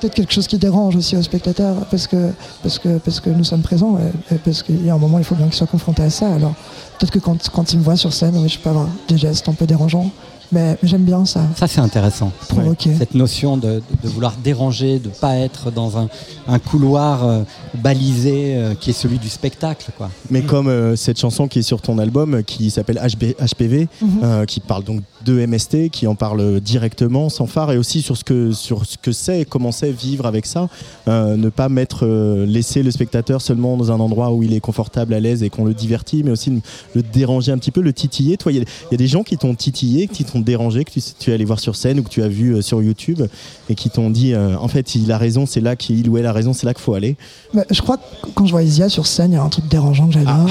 [0.05, 3.43] peut-être quelque chose qui dérange aussi aux spectateurs, parce que, parce que, parce que nous
[3.43, 5.67] sommes présents, et, et parce qu'il y a un moment, il faut bien qu'ils soient
[5.67, 6.31] confrontés à ça.
[6.31, 6.53] Alors
[6.99, 9.49] peut-être que quand, quand ils me voient sur scène, oui, je peux avoir des gestes
[9.49, 10.11] un peu dérangeants,
[10.51, 11.41] mais, j'aime bien ça.
[11.55, 12.31] Ça, c'est intéressant.
[12.49, 12.95] Provoquer.
[12.95, 16.07] Cette notion de, de vouloir déranger, de pas être dans un,
[16.47, 17.41] un couloir euh,
[17.73, 19.91] balisé euh, qui est celui du spectacle.
[19.97, 20.11] Quoi.
[20.29, 23.87] Mais comme euh, cette chanson qui est sur ton album, qui s'appelle HB, HPV,
[24.23, 28.15] euh, qui parle donc de MST, qui en parle directement, sans phare, et aussi sur
[28.15, 30.69] ce que sur ce que c'est, et comment c'est vivre avec ça,
[31.07, 34.59] euh, ne pas mettre euh, laisser le spectateur seulement dans un endroit où il est
[34.59, 36.61] confortable, à l'aise et qu'on le divertit, mais aussi
[36.93, 38.37] le déranger un petit peu, le titiller.
[38.37, 40.83] Toi, il y, a- il y a des gens qui t'ont titillé, qui t'ont dérangé,
[40.85, 42.81] que tu, tu es allé voir sur scène ou que tu as vu euh, sur
[42.83, 43.21] YouTube,
[43.69, 46.33] et qui t'ont dit, en fait, il a raison, c'est là qu'il ou elle a
[46.33, 47.15] raison, c'est là qu'il faut aller.
[47.53, 48.03] Mais je crois que
[48.35, 50.45] quand je vois Isia sur scène, il y a un truc dérangeant que j'adore.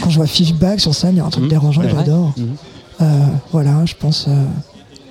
[0.00, 1.50] quand je vois Fishback sur scène, il y a un truc Mhm.
[1.50, 2.32] dérangeant que j'adore.
[2.36, 2.54] Mhm.
[3.00, 3.04] Euh,
[3.52, 4.26] voilà, je pense.
[4.28, 4.44] euh,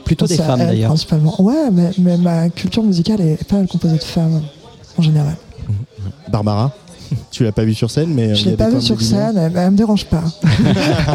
[0.06, 0.90] Plutôt des femmes d'ailleurs.
[0.90, 1.42] Principalement.
[1.42, 4.42] Ouais, mais, mais ma culture musicale est pas mal composée de femmes
[4.98, 5.36] en général.
[6.30, 6.72] Barbara,
[7.32, 9.54] tu l'as pas vu sur scène, mais euh, Je l'ai pas vue sur scène, elle,
[9.56, 10.24] elle me dérange pas.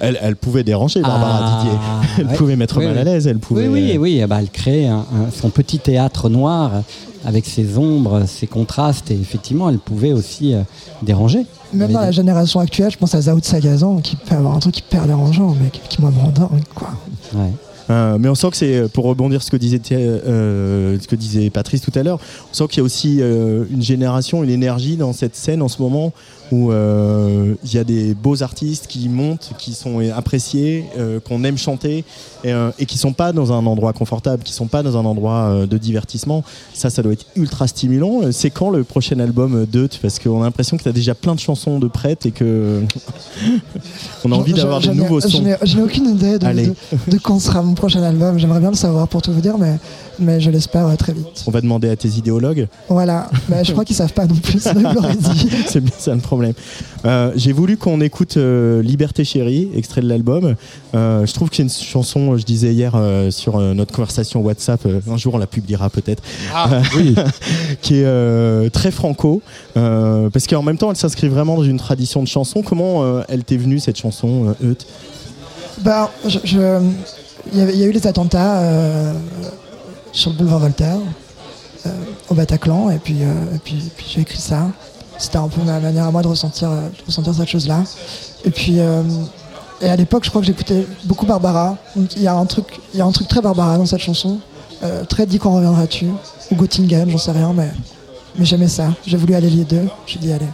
[0.00, 1.78] Elle, elle pouvait déranger Barbara Ah, Didier.
[2.18, 2.34] Elle ouais.
[2.36, 3.26] pouvait mettre Oui, mal à l'aise.
[3.26, 3.68] Elle pouvait.
[3.68, 4.24] Oui, oui, oui.
[4.26, 6.70] Bah, elle crée un- un- son petit théâtre noir
[7.24, 10.62] avec ses ombres, ses contrastes, et effectivement, elle pouvait aussi euh,
[11.02, 11.44] déranger.
[11.72, 14.54] Même Mais dans la génération actuelle, je pense à Zao de Sagazan qui peut avoir
[14.54, 16.90] un truc hyper dérangeant, mais qui, qui moi me rend dingue, quoi.
[17.34, 17.50] Ouais.
[17.90, 21.16] Euh, mais on sent que c'est pour rebondir sur ce que disait euh, ce que
[21.16, 22.20] disait Patrice tout à l'heure.
[22.50, 25.68] On sent qu'il y a aussi euh, une génération, une énergie dans cette scène en
[25.68, 26.12] ce moment
[26.52, 31.44] où euh, il y a des beaux artistes qui montent, qui sont appréciés, euh, qu'on
[31.44, 32.04] aime chanter
[32.44, 35.04] et, euh, et qui sont pas dans un endroit confortable, qui sont pas dans un
[35.04, 36.42] endroit de divertissement.
[36.74, 38.20] Ça, ça doit être ultra stimulant.
[38.32, 41.34] C'est quand le prochain album d'Eut Parce qu'on a l'impression que tu as déjà plein
[41.34, 42.82] de chansons de prêtes et que
[44.24, 45.42] on a envie d'avoir de j'en ai- nouveaux sons.
[45.62, 46.46] Je n'ai aucune idée de-
[47.08, 48.38] de quand sera mon prochain album.
[48.38, 49.78] J'aimerais bien le savoir pour tout vous dire, mais,
[50.20, 51.44] mais je l'espère euh, très vite.
[51.46, 52.68] On va demander à tes idéologues.
[52.88, 55.48] Voilà, mais je crois qu'ils savent pas non plus, dit.
[55.66, 56.52] c'est bien ça le problème.
[57.06, 60.54] Euh, J'ai voulu qu'on écoute euh, Liberté chérie, extrait de l'album.
[60.94, 64.40] Euh, je trouve que c'est une chanson, je disais hier euh, sur euh, notre conversation
[64.42, 66.22] WhatsApp, euh, un jour on la publiera peut-être,
[66.54, 67.14] Ah, oui.
[67.82, 69.40] qui est euh, très franco,
[69.76, 72.62] euh, parce qu'en même temps elle s'inscrit vraiment dans une tradition de chanson.
[72.62, 74.76] Comment euh, elle t'est venue cette chanson, euh, Eut?
[75.82, 76.80] Bah, je- je-
[77.52, 79.12] il y, avait- il y a eu les attentats euh,
[80.12, 80.98] sur le boulevard Voltaire,
[81.86, 81.90] euh,
[82.28, 84.68] au Bataclan, et puis, euh, et puis, j'ai écrit ça.
[85.18, 87.82] C'était un peu ma manière à moi de ressentir, euh, de ressentir cette chose-là.
[88.44, 89.02] Et puis, euh,
[89.82, 91.76] et à l'époque, je crois que j'écoutais beaucoup Barbara.
[92.16, 94.38] Il y a un truc, y a un truc très Barbara dans cette chanson,
[94.82, 96.06] euh, très dit quand reviendras-tu,
[96.50, 97.70] ou Göttingen, j'en sais rien, mais,
[98.36, 98.88] mais j'aimais ça.
[99.06, 99.88] J'ai voulu aller les deux.
[100.06, 100.46] J'ai dit allez,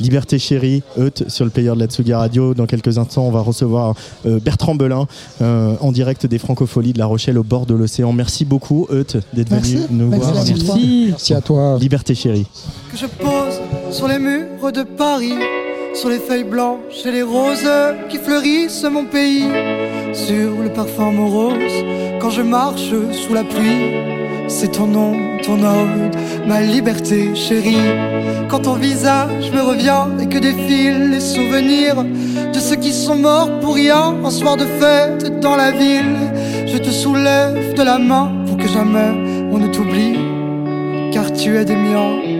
[0.00, 2.54] Liberté chérie, Eut sur le player de la Tsuga Radio.
[2.54, 3.94] Dans quelques instants, on va recevoir
[4.26, 5.06] euh, Bertrand Belin
[5.40, 8.12] euh, en direct des Francopholies de La Rochelle au bord de l'océan.
[8.12, 10.44] Merci beaucoup, Eut, d'être venu nous Merci, voir.
[10.44, 11.06] Merci.
[11.10, 11.78] Merci à toi.
[11.80, 12.46] Liberté chérie.
[12.90, 13.60] que je pose
[13.90, 15.34] sur les murs de Paris,
[15.94, 17.68] sur les feuilles blanches et les roses
[18.10, 19.44] qui fleurissent mon pays,
[20.14, 21.84] sur le parfum morose
[22.20, 23.92] quand je marche sous la pluie.
[24.48, 27.76] C'est ton nom, ton ode, ma liberté chérie.
[28.48, 32.04] Quand ton visage me revient et que défilent les souvenirs
[32.52, 36.16] de ceux qui sont morts pour rien, un soir de fête dans la ville,
[36.66, 40.18] je te soulève de la main pour que jamais on ne t'oublie,
[41.12, 42.34] car tu es des miens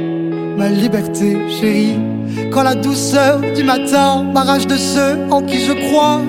[0.56, 2.13] ma liberté chérie.
[2.50, 6.20] Quand la douceur du matin m'arrache de ceux en qui je crois,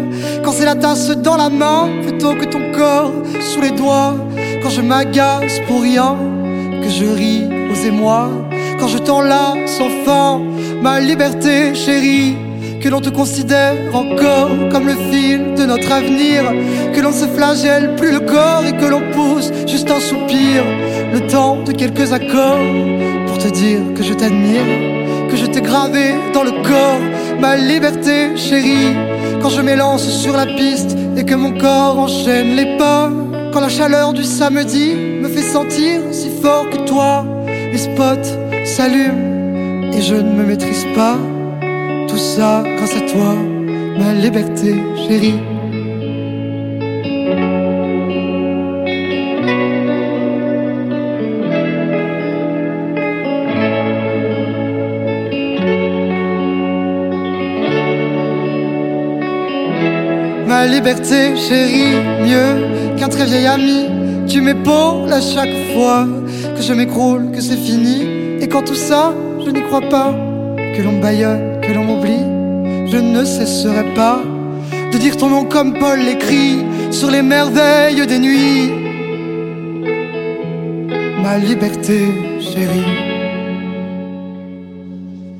[0.44, 4.16] quand c'est la tasse dans la main plutôt que ton corps sous les doigts,
[4.62, 6.16] quand je m'agace pour rien,
[6.82, 8.30] que je ris aux émois,
[8.80, 10.42] quand je t'enlace enfin,
[10.82, 12.36] ma liberté chérie.
[12.82, 16.44] Que l'on te considère encore comme le fil de notre avenir,
[16.94, 20.64] que l'on se flagelle plus le corps et que l'on pousse juste un soupir,
[21.12, 22.60] le temps de quelques accords
[23.26, 24.95] pour te dire que je t'admire,
[25.36, 27.00] je t'ai gravé dans le corps,
[27.40, 28.96] ma liberté chérie.
[29.42, 33.10] Quand je m'élance sur la piste et que mon corps enchaîne les pas,
[33.54, 38.30] quand la chaleur du samedi me fait sentir si fort que toi, les spots
[38.66, 41.18] s'allument et je ne me maîtrise pas.
[42.08, 43.36] Tout ça grâce à toi,
[43.98, 44.76] ma liberté
[45.08, 45.55] chérie.
[60.66, 61.94] Ma liberté chérie,
[62.26, 63.86] mieux qu'un très vieil ami.
[64.28, 66.08] Tu m'épaules à chaque fois
[66.56, 68.42] que je m'écroule, que c'est fini.
[68.42, 69.14] Et quand tout ça,
[69.46, 70.12] je n'y crois pas.
[70.76, 72.26] Que l'on me baillonne, que l'on m'oublie.
[72.92, 74.18] Je ne cesserai pas
[74.92, 78.72] de dire ton nom comme Paul l'écrit sur les merveilles des nuits.
[81.22, 82.08] Ma liberté
[82.40, 83.05] chérie.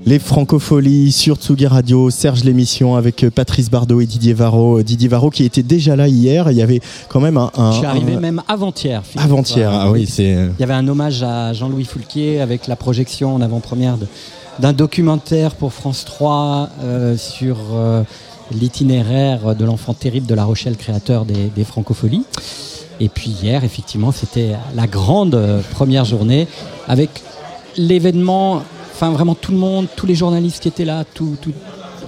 [0.08, 4.78] Les Francopholies sur Tsugi Radio, Serge l'émission avec euh, Patrice Bardot et Didier Varro.
[4.78, 6.52] Euh, Didier Varro qui était déjà là hier.
[6.52, 7.72] Il y avait quand même un.
[7.72, 9.02] Je suis arrivé même avant-hier.
[9.18, 10.30] Avant-hier, ah oui, c'est.
[10.30, 13.98] Il y avait un hommage à Jean-Louis Foulquier avec la projection en avant-première
[14.60, 17.58] d'un documentaire pour France 3 euh, sur
[18.52, 22.26] l'itinéraire de l'enfant terrible de La Rochelle, créateur des, des Francopholies.
[23.00, 26.48] Et puis hier, effectivement, c'était la grande première journée
[26.88, 27.10] avec
[27.76, 28.62] l'événement
[28.96, 31.52] enfin vraiment tout le monde, tous les journalistes qui étaient là, tout, tout,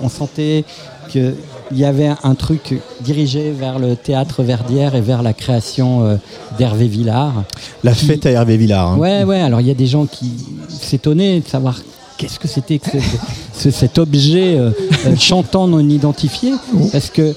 [0.01, 0.63] on sentait
[1.09, 1.35] qu'il
[1.73, 6.15] y avait un truc dirigé vers le théâtre Verdière et vers la création euh,
[6.57, 7.43] d'Hervé Villard.
[7.83, 8.93] La fête à Hervé Villard.
[8.93, 8.97] Hein.
[8.97, 9.41] Ouais, ouais.
[9.41, 10.31] Alors il y a des gens qui
[10.69, 11.77] s'étonnaient de savoir
[12.17, 12.97] qu'est-ce que c'était que
[13.53, 14.71] cet objet euh,
[15.05, 16.53] euh, chantant non identifié,
[16.93, 17.35] parce que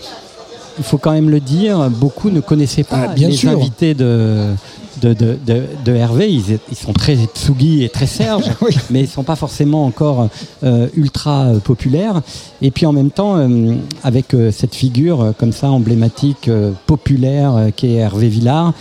[0.81, 4.55] il faut quand même le dire, beaucoup ne connaissaient pas ah, les invités de,
[5.03, 6.31] de, Hervé.
[6.31, 8.45] Ils, sont très Tsugi et très Serge,
[8.91, 10.31] mais ils ne sont pas forcément encore
[10.65, 12.23] euh, ultra euh, populaires.
[12.63, 16.51] Et puis en même temps, euh, avec cette figure comme ça emblématique,
[16.87, 18.73] populaire, qui est Hervé Villard,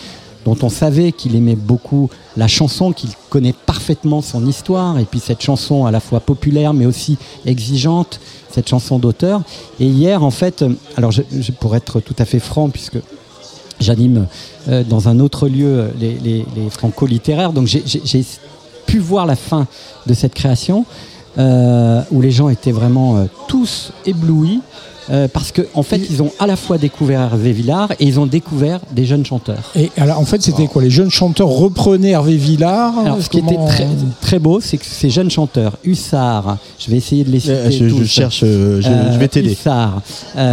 [0.50, 5.20] dont on savait qu'il aimait beaucoup la chanson, qu'il connaît parfaitement son histoire, et puis
[5.20, 8.20] cette chanson à la fois populaire mais aussi exigeante,
[8.52, 9.42] cette chanson d'auteur.
[9.80, 10.66] Et hier, en fait,
[10.98, 11.12] alors
[11.60, 12.98] pour être tout à fait franc, puisque
[13.80, 14.26] j'anime
[14.68, 17.54] euh, dans un autre lieu euh, les, franco-littéraires.
[17.54, 18.26] Donc j'ai
[18.88, 19.68] pu voir la fin
[20.08, 20.86] de cette création
[21.38, 24.62] euh, où les gens étaient vraiment tous éblouis.
[25.34, 28.26] Parce qu'en en fait, ils ont à la fois découvert Hervé Villard et ils ont
[28.26, 29.72] découvert des jeunes chanteurs.
[29.76, 30.82] Et alors, en fait, c'était quoi?
[30.82, 32.98] Les jeunes chanteurs reprenaient Hervé Villard?
[33.00, 33.88] Alors, Ce qui était très,
[34.22, 37.72] très beau, c'est que ces jeunes chanteurs, Hussard, je vais essayer de les citer.
[37.72, 39.52] je, cherche, je, vais t'aider.
[39.52, 40.02] Hussard,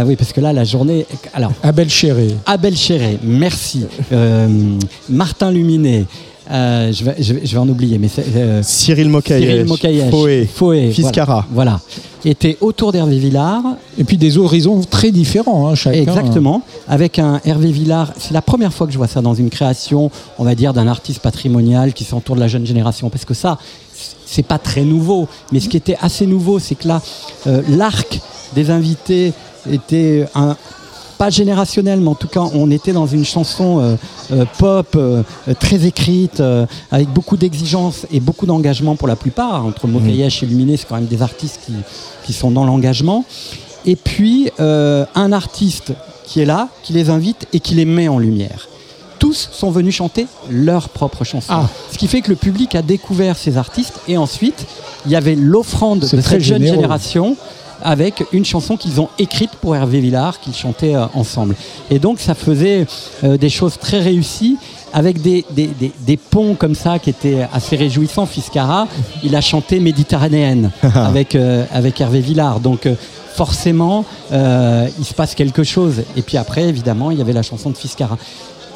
[0.05, 1.05] oui, parce que là, la journée.
[1.33, 2.35] Alors, Abel Chéré.
[2.45, 3.85] Abel Chéré, merci.
[5.09, 6.05] Martin Luminet.
[6.49, 8.09] Je, vais, je, vais, en oublier, mais
[8.63, 11.45] Cyril Mokayesh, Cyril Foé, Fiscara.
[11.51, 11.79] Voilà,
[12.25, 13.63] était autour d'Hervé Villard.
[13.97, 15.99] Et puis des horizons très différents, hein, chacun.
[15.99, 18.13] Exactement, avec un Hervé Villard.
[18.17, 20.87] C'est la première fois que je vois ça dans une création, on va dire, d'un
[20.87, 23.57] artiste patrimonial qui s'entoure de la jeune génération, parce que ça,
[24.25, 25.27] c'est pas très nouveau.
[25.51, 27.01] Mais ce qui était assez nouveau, c'est que là,
[27.69, 28.19] l'arc
[28.55, 29.33] des invités
[29.71, 30.55] était un,
[31.17, 33.95] pas générationnel, mais en tout cas, on était dans une chanson euh,
[34.31, 35.23] euh, pop euh,
[35.59, 36.41] très écrite,
[36.91, 39.65] avec beaucoup d'exigences et beaucoup d'engagement pour la plupart.
[39.65, 41.73] Entre Mokayesh et Luminé, c'est quand même des artistes qui,
[42.23, 43.25] qui sont dans l'engagement.
[43.85, 45.93] Et puis, un artiste
[46.25, 48.67] qui est là, qui les invite et qui les met en lumière
[49.19, 51.51] tous sont venus chanter leur propre chanson.
[51.51, 51.67] Ah.
[51.91, 54.67] Ce qui fait que le public a découvert ces artistes et ensuite
[55.05, 57.35] il y avait l'offrande de cette jeune génération
[57.83, 61.55] avec une chanson qu'ils ont écrite pour Hervé Villard, qu'ils chantaient euh, ensemble.
[61.89, 62.85] Et donc ça faisait
[63.23, 64.57] euh, des choses très réussies
[64.93, 68.25] avec des, des, ponts comme ça qui étaient assez réjouissants.
[68.25, 68.87] Fiscara,
[69.21, 72.61] il a chanté Méditerranéenne avec, euh, avec Hervé Villard.
[72.61, 72.87] Donc
[73.35, 76.03] forcément, il se passe quelque chose.
[76.15, 78.17] Et puis après, évidemment, il y avait la chanson de Fiscara.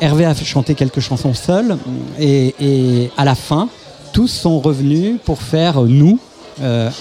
[0.01, 1.77] Hervé a chanté quelques chansons seul
[2.19, 3.69] et, et à la fin,
[4.11, 6.19] tous sont revenus pour faire nous,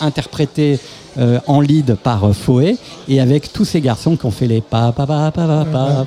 [0.01, 0.79] interpréter
[1.19, 2.77] euh, en lead par euh, Foé
[3.09, 6.07] et avec tous ces garçons qui ont fait les pa pa pa pa pa pa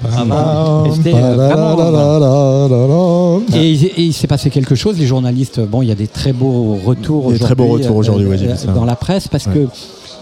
[3.53, 6.77] et il s'est passé quelque chose les journalistes bon il y a des très beaux
[6.85, 8.27] retours aujourd'hui très beaux retours aujourd'hui
[8.73, 9.67] dans la presse parce que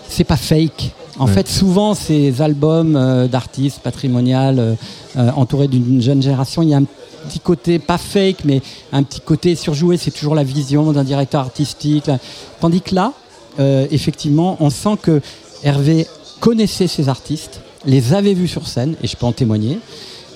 [0.09, 0.91] c'est pas fake.
[1.19, 4.75] En fait, souvent, ces albums d'artistes patrimoniales
[5.15, 6.85] entourés d'une jeune génération, il y a un
[7.27, 9.97] petit côté, pas fake, mais un petit côté surjoué.
[9.97, 12.09] C'est toujours la vision d'un directeur artistique.
[12.59, 13.13] Tandis que là,
[13.59, 15.21] euh, effectivement, on sent que
[15.63, 16.07] Hervé
[16.39, 19.79] connaissait ces artistes, les avait vus sur scène, et je peux en témoigner,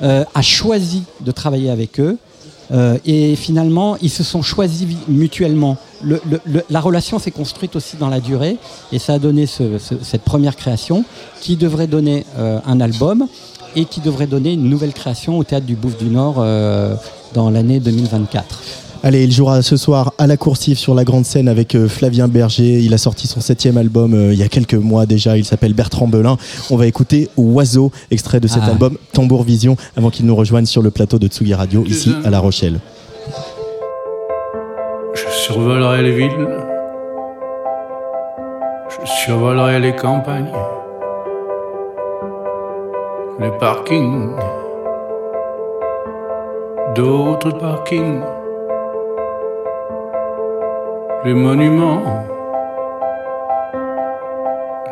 [0.04, 2.18] euh, a choisi de travailler avec eux.
[2.72, 5.78] Euh, et finalement, ils se sont choisis mutuellement.
[6.70, 8.58] la relation s'est construite aussi dans la durée,
[8.92, 11.06] et ça a donné cette première création
[11.42, 13.28] qui devrait donner un album
[13.76, 16.44] et qui devrait donner une nouvelle création au théâtre du Bouffe du Nord
[17.34, 18.85] dans l'année 2024.
[19.06, 22.28] Allez, il jouera ce soir à la coursive sur la grande scène avec euh, Flavien
[22.28, 22.80] Berger.
[22.80, 25.38] Il a sorti son septième album euh, il y a quelques mois déjà.
[25.38, 26.38] Il s'appelle Bertrand Belin.
[26.72, 28.72] On va écouter Oiseau, extrait de cet ah.
[28.72, 32.32] album Tambour Vision, avant qu'il nous rejoigne sur le plateau de Tsugi Radio, ici à
[32.32, 32.80] La Rochelle.
[35.14, 36.48] Je survolerai les villes.
[38.90, 40.52] Je survolerai les campagnes.
[43.40, 44.32] Les parkings.
[46.96, 48.24] D'autres parkings
[51.26, 52.04] les monuments,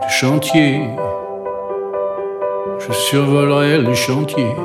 [0.01, 0.89] les chantiers.
[2.79, 4.55] Je survolerai les chantiers.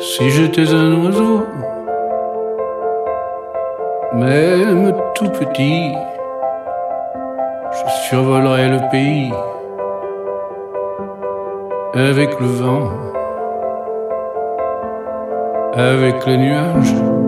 [0.00, 1.46] Si j'étais un oiseau,
[4.14, 5.94] même tout petit,
[7.72, 9.32] Je survolerai le pays
[11.94, 12.88] avec le vent,
[15.76, 17.19] avec les nuages,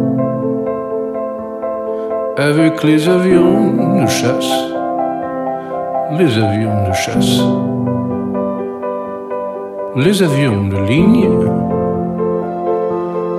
[2.42, 4.52] avec les avions de chasse,
[6.18, 7.40] les avions de chasse,
[9.96, 11.28] les avions de ligne.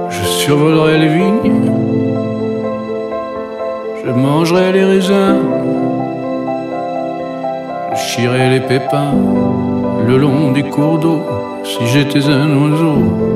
[0.10, 1.72] Je survolerai les vignes,
[4.06, 5.42] je mangerai les raisins,
[7.94, 9.16] je chierai les pépins
[10.08, 11.22] le long des cours d'eau
[11.64, 13.33] si j'étais un oiseau.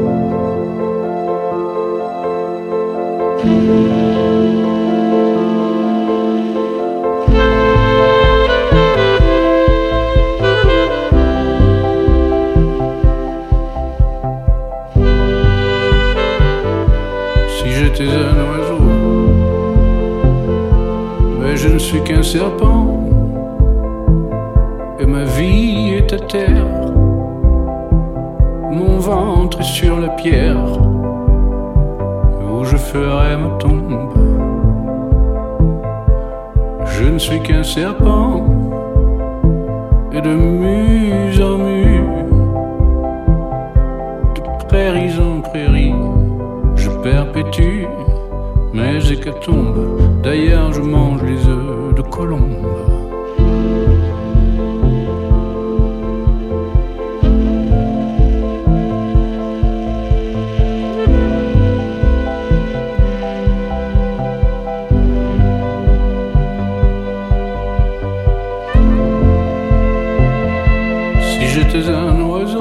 [22.33, 22.76] Je ne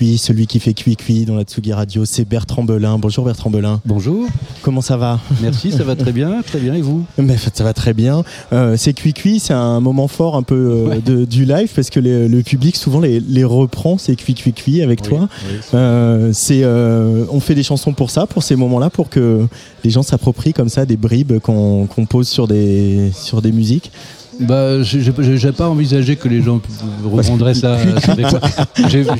[0.00, 2.96] cuit, celui qui fait Cuit Cuit dans la Tsugi Radio, c'est Bertrand Belin.
[2.98, 3.82] Bonjour Bertrand Belin.
[3.84, 4.26] Bonjour.
[4.62, 5.20] Comment ça va?
[5.42, 6.72] Merci, ça va très bien, très bien.
[6.72, 7.04] Et vous?
[7.18, 8.22] Mais ça va très bien.
[8.54, 11.00] Euh, c'est Cuit Cuit, c'est un moment fort un peu euh, Ouais.
[11.04, 13.98] de- du live parce que les- le public souvent les, les reprend.
[13.98, 15.28] C'est Cuit Cuit Cuit avec toi.
[15.50, 19.46] Oui, Euh, c'est, on fait des chansons pour ça, pour ces moments-là, pour que
[19.84, 23.92] les gens s'approprient comme ça des bribes qu'on qu'on pose sur des, sur des musiques.
[24.40, 26.60] Bah, j'ai- pas envisagé que les gens
[27.04, 27.76] reprendraient ça.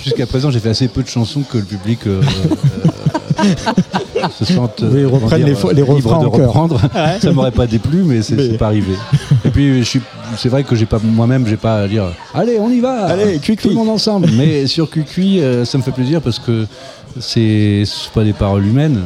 [0.02, 2.22] Jusqu'à présent, j'ai fait assez peu de chansons que le public euh,
[3.40, 3.44] euh,
[4.38, 6.80] se sente Oui, reprennent les les refrains de reprendre.
[7.20, 8.94] Ça m'aurait pas déplu, mais c'est Mais- pas arrivé.
[9.44, 9.84] Et puis,
[10.36, 12.04] c'est vrai que j'ai pas moi-même, j'ai pas à dire
[12.34, 14.28] allez, on y va, Allez, Cuit tout le monde ensemble.
[14.36, 16.66] Mais sur Cuicui, euh, ça me fait plaisir parce que
[17.18, 19.00] c'est pas des paroles humaines.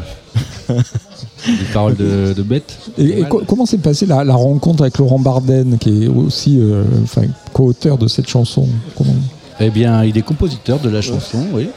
[1.47, 2.77] Des paroles de, de bêtes.
[2.99, 6.59] Et, et co- comment s'est passée la, la rencontre avec Laurent Barden, qui est aussi
[6.61, 8.67] euh, enfin, co-auteur de cette chanson?
[8.97, 9.15] Comment-
[9.61, 11.69] Eh bien, il est compositeur de la chanson, oui.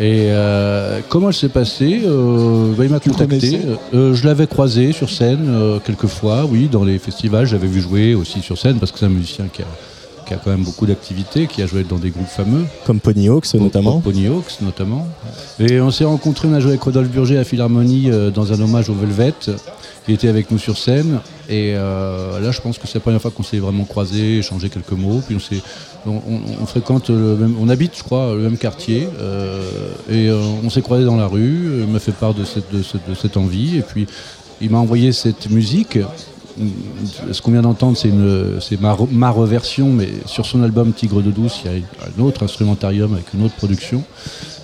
[0.00, 3.26] Et euh, comment elle s'est passée Euh, bah, Il m'a contacté.
[3.40, 3.60] connaissais?
[3.94, 7.46] Euh, je l'avais croisé sur scène euh, quelques fois, oui, dans les festivals.
[7.46, 9.66] J'avais vu jouer aussi sur scène parce que c'est un musicien qui a,
[10.28, 12.64] qui a quand même beaucoup d'activités, qui a joué dans des groupes fameux.
[12.84, 14.00] Comme Pony Hawks notamment.
[14.00, 15.08] Pony Hawks notamment.
[15.58, 18.60] Et on s'est rencontrés, on a joué avec Rodolphe Burger à Philharmonie euh, dans un
[18.60, 19.32] hommage au Velvet.
[20.06, 21.20] Il était avec nous sur scène.
[21.48, 24.68] Et euh, là, je pense que c'est la première fois qu'on s'est vraiment croisés, échangé
[24.68, 25.20] quelques mots.
[25.26, 25.62] Puis on s'est.
[26.06, 29.68] On, on- on fréquente le même, on habite, je crois, le même quartier, euh,
[30.10, 31.82] et on s'est croisés dans la rue.
[31.82, 34.06] Il m'a fait part de cette, de cette, de cette envie, et puis
[34.60, 35.98] il m'a envoyé cette musique.
[37.32, 41.30] Ce qu'on vient d'entendre, c'est ma, re- ma reversion, mais sur son album Tigre de
[41.30, 44.02] douce, il y a un autre instrumentarium avec une autre production.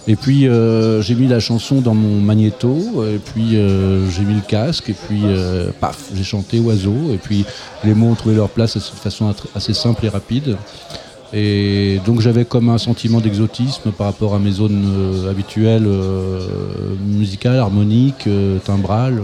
[0.06, 4.34] Et puis euh, j'ai mis la chanson dans mon magnéto, et puis euh, j'ai mis
[4.34, 7.46] le casque, et puis euh, paf, j'ai chanté Oiseau, et puis
[7.84, 10.58] les mots ont trouvé leur place de façon assez simple et rapide.
[11.34, 15.88] Et donc j'avais comme un sentiment d'exotisme par rapport à mes zones euh, habituelles
[17.04, 18.28] musicales, harmoniques,
[18.64, 19.20] timbrales.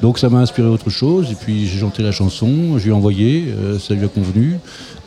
[0.00, 1.32] Donc ça m'a inspiré autre chose.
[1.32, 4.58] Et puis j'ai chanté la chanson, je lui ai envoyé, ça lui a convenu.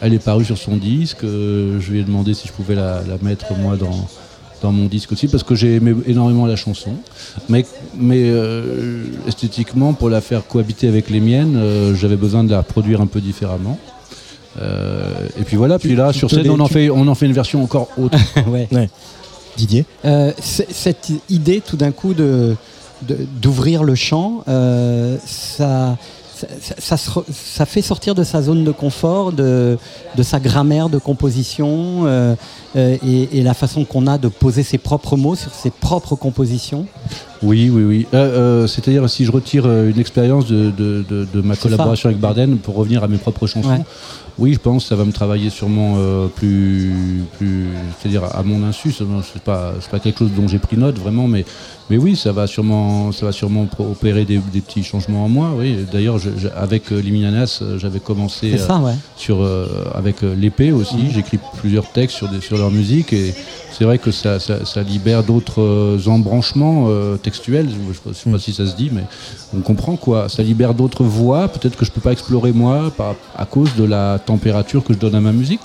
[0.01, 1.21] Elle est parue sur son disque.
[1.21, 5.43] je lui ai demandé si je pouvais la, mettre moi dans, mon disque aussi parce
[5.43, 6.93] que j'ai aimé énormément la chanson.
[7.49, 7.65] Mais,
[7.99, 13.01] euh, esthétiquement, pour la faire cohabiter avec les miennes, euh, j'avais besoin de la produire
[13.01, 13.79] un peu différemment.
[14.59, 17.33] Euh, et puis voilà, puis là, sur scène, on en, fait, on en fait une
[17.33, 18.17] version encore autre.
[18.47, 18.67] ouais.
[19.57, 19.85] Didier?
[20.39, 22.55] Cette idée, tout d'un coup, de
[23.41, 24.43] d'ouvrir le champ,
[25.25, 25.97] ça,
[26.79, 29.77] ça, ça, fait sortir de sa zone de confort, de,
[30.15, 32.35] de sa grammaire de composition euh,
[32.75, 32.97] euh,
[33.31, 36.85] et, la façon qu'on a de poser ses propres mots sur ses propres compositions
[37.43, 38.07] Oui, oui, oui.
[38.13, 42.75] Euh, c'est-à-dire si je retire une expérience de, de, de, ma collaboration avec Barden pour
[42.75, 43.83] revenir à mes propres chansons,
[44.41, 45.97] oui, je pense que ça va me travailler sûrement
[46.35, 46.91] plus,
[47.37, 47.67] plus
[47.99, 48.91] c'est-à-dire à mon insu.
[48.91, 49.09] Ce n'est
[49.45, 51.45] pas, pas quelque chose dont j'ai pris note vraiment, mais
[51.91, 55.51] mais oui, ça va sûrement, ça va sûrement opérer des, petits changements en moi.
[55.57, 56.19] Oui, d'ailleurs,
[56.55, 59.45] avec euh, Liminanas, euh, j'avais commencé euh, sur
[59.93, 61.11] avec l'épée aussi.
[61.13, 63.33] J'écris plusieurs textes sur, sur leur musique et
[63.73, 64.37] c'est vrai que ça,
[64.87, 66.87] libère d'autres embranchements
[67.21, 67.67] textuels.
[67.69, 68.39] Je ne sais pas mhm.
[68.39, 69.03] si ça se dit, mais
[69.53, 70.29] on comprend quoi.
[70.29, 72.93] Ça libère d'autres voix, peut-être que je peux pas explorer moi
[73.35, 75.59] à cause de la température que je donne à ma musique.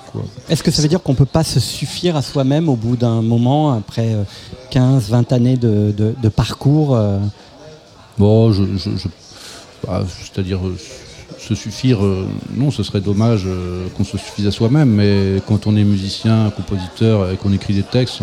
[0.49, 3.23] Est-ce que ça veut dire qu'on peut pas se suffire à soi-même au bout d'un
[3.23, 4.17] moment après
[4.71, 7.19] 15, 20 années de, parcours euh?
[8.19, 8.65] Bon, je,
[9.87, 10.77] bah, c'est-à-dire euh,
[11.47, 13.47] se suffire, euh, non, ce serait dommage
[13.97, 17.83] qu'on se suffise à soi-même, mais quand on est musicien, compositeur et qu'on écrit des
[17.83, 18.21] textes,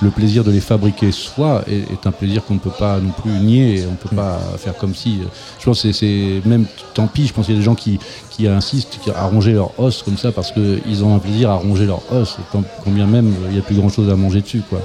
[0.00, 3.30] le plaisir de les fabriquer soi est, un plaisir qu'on ne peut pas non plus
[3.30, 5.20] nier, on ne peut pas faire comme si.
[5.60, 6.64] Je pense que c'est même,
[6.94, 7.98] tant pis, je pense qu'il y a des gens qui,
[8.30, 11.86] qui insistent à ronger leur os comme ça parce qu'ils ont un plaisir à ronger
[11.86, 12.38] leur os,
[12.82, 14.62] combien même il n'y a plus grand chose à manger dessus.
[14.68, 14.80] quoi.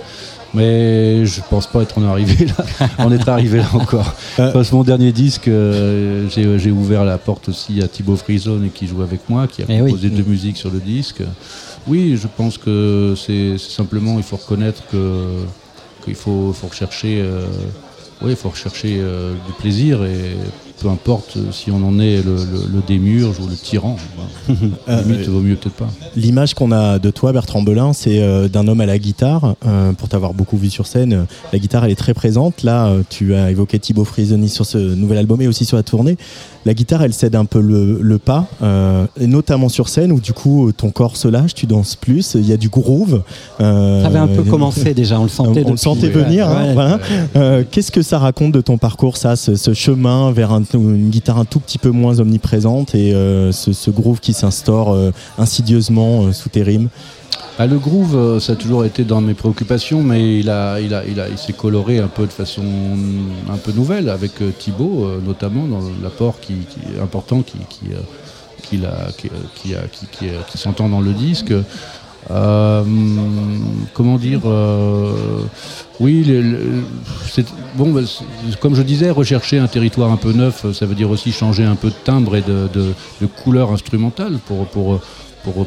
[0.54, 4.14] Mais je pense pas être en arrivé là, en être arrivé là encore.
[4.40, 4.52] Euh.
[4.52, 8.88] Parce que mon dernier disque, euh, j'ai ouvert la porte aussi à Thibaut Frison qui
[8.88, 11.22] joue avec moi, qui a eh composé deux musiques sur le disque.
[11.88, 17.46] Oui, je pense que c'est simplement, il faut reconnaître qu'il faut, faut rechercher, euh,
[18.22, 18.96] oui, faut rechercher
[19.46, 20.36] du plaisir et
[20.80, 23.98] peu importe si on en est le, démurge ou le tyran.
[24.88, 25.90] Euh, limite, vaut mieux peut-être pas.
[26.16, 29.56] L'image qu'on a de toi, Bertrand Belin, c'est euh, d'un homme à la guitare.
[29.66, 32.64] Euh, pour t'avoir beaucoup vu sur scène, la guitare, elle est très présente.
[32.64, 36.18] Là, tu as évoqué Thibaut Frisoni sur ce nouvel album et aussi sur la tournée.
[36.66, 38.48] La guitare, elle cède un peu le, pas,
[39.20, 42.48] et notamment sur scène où du coup ton corps se lâche, tu danses plus, il
[42.48, 43.22] y a du groove.
[43.60, 45.64] ça avait un peu commencé déjà, on le sentait.
[45.66, 46.48] On, le sentait venir.
[46.50, 47.00] Hein,
[47.72, 51.46] qu'est-ce que ça raconte de ton parcours, ça, ce chemin vers un une guitare un
[51.46, 56.50] tout petit peu moins omniprésente et euh, ce, groove qui s'instaure euh, insidieusement euh, sous
[56.50, 56.90] tes rimes
[57.60, 61.04] ah, le groove, ça a toujours été dans mes préoccupations, mais il, a, il, a,
[61.06, 62.64] il, a, il s'est coloré un peu de façon
[63.52, 67.88] un peu nouvelle avec Thibaut, notamment dans l'apport qui, est important qui, qui,
[68.62, 68.80] qui,
[70.12, 71.52] qui, qui s'entend dans le disque.
[72.30, 72.84] Euh,
[73.94, 75.44] comment dire euh,
[76.00, 76.26] Oui,
[77.76, 78.02] bon, bah,
[78.60, 81.76] comme je disais, rechercher un territoire un peu neuf, ça veut dire aussi changer un
[81.76, 82.94] peu de timbre et de,
[83.44, 85.00] couleur instrumentale pour, pour,
[85.44, 85.66] pour,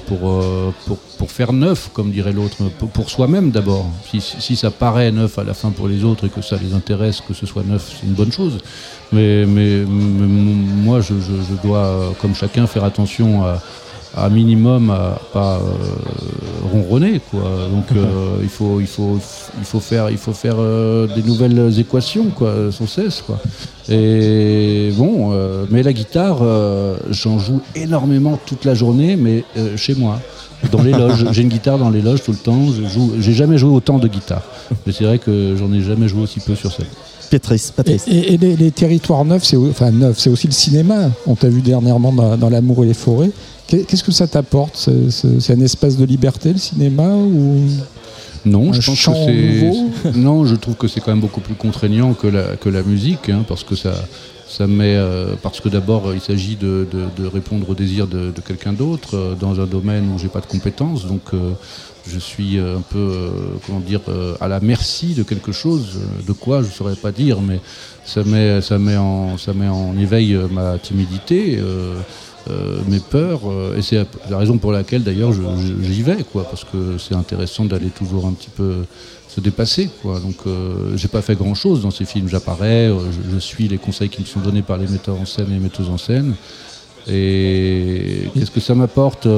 [1.16, 2.56] pour, faire neuf, comme dirait l'autre,
[2.92, 3.86] pour, soi-même d'abord.
[4.18, 7.22] Si, ça paraît neuf à la fin pour les autres et que ça les intéresse,
[7.26, 8.58] que ce soit neuf, c'est une bonne chose.
[9.12, 11.14] Mais, mais, moi, je,
[11.62, 13.62] dois, comme chacun, faire attention à
[14.16, 17.42] à minimum à pas euh, ronronner quoi.
[17.70, 19.18] Donc euh, il faut il faut
[19.58, 23.38] il faut faire il faut faire euh, des nouvelles équations quoi sans cesse quoi.
[23.88, 25.32] Et bon
[25.70, 26.38] mais la guitare
[27.10, 29.44] j'en joue énormément toute la journée mais
[29.76, 30.20] chez moi
[30.70, 31.26] dans les loges.
[31.32, 32.66] J'ai une guitare dans les loges tout le temps.
[32.66, 33.12] Je joue.
[33.18, 34.42] J'ai jamais joué autant de guitare.
[34.86, 36.86] Mais c'est vrai que j'en ai jamais joué aussi peu sur scène.
[37.30, 38.06] Patrice, Patrice.
[38.08, 41.10] Et, les, territoires neufs, c'est enfin neuf, c'est aussi le cinéma.
[41.26, 43.30] On t'a vu dernièrement dans L'amour et les forêts.
[43.70, 47.60] Qu'est-ce que ça t'apporte C'est un espace de liberté, le cinéma ou?
[48.44, 52.14] Non, je pense que c'est non, je trouve que c'est quand même beaucoup plus contraignant
[52.14, 53.92] que la, que la musique, hein, parce que ça,
[54.50, 56.86] ça met, euh, parce que d'abord il s'agit de,
[57.32, 61.06] répondre aux désirs de, quelqu'un d'autre euh, dans un domaine où j'ai pas de compétences,
[61.06, 61.52] donc euh,
[62.08, 63.30] je suis un peu,
[63.66, 64.00] comment dire,
[64.40, 67.60] à la merci de quelque chose, de quoi je saurais pas dire, mais
[68.06, 71.60] ça met, ça met en, ça met en éveil ma timidité.
[72.48, 76.64] Euh, mes peurs, euh, et c'est la raison pour laquelle d'ailleurs j'y vais, quoi, parce
[76.64, 78.76] que c'est intéressant d'aller toujours un petit peu
[79.28, 80.20] se dépasser, quoi.
[80.20, 82.90] Donc euh, j'ai pas fait grand chose dans ces films, j'apparais,
[83.30, 85.60] je, suis les conseils qui me sont donnés par les metteurs en scène et les
[85.60, 86.34] metteuses en scène.
[87.06, 89.28] Et qu'est-ce que ça m'apporte?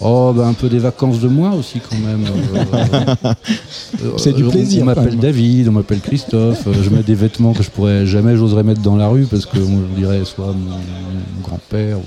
[0.00, 2.24] Oh, ben un peu des vacances de moi aussi quand même.
[2.26, 5.16] Euh, C'est du on- plaisir, On m'appelle.
[5.16, 6.66] David, on m'appelle Christophe.
[6.66, 9.46] euh, je mets des vêtements que je pourrais jamais, j'oserais mettre dans la rue parce
[9.46, 10.76] que on dirait soit mon,
[11.42, 11.98] grand-père.
[11.98, 12.02] ou-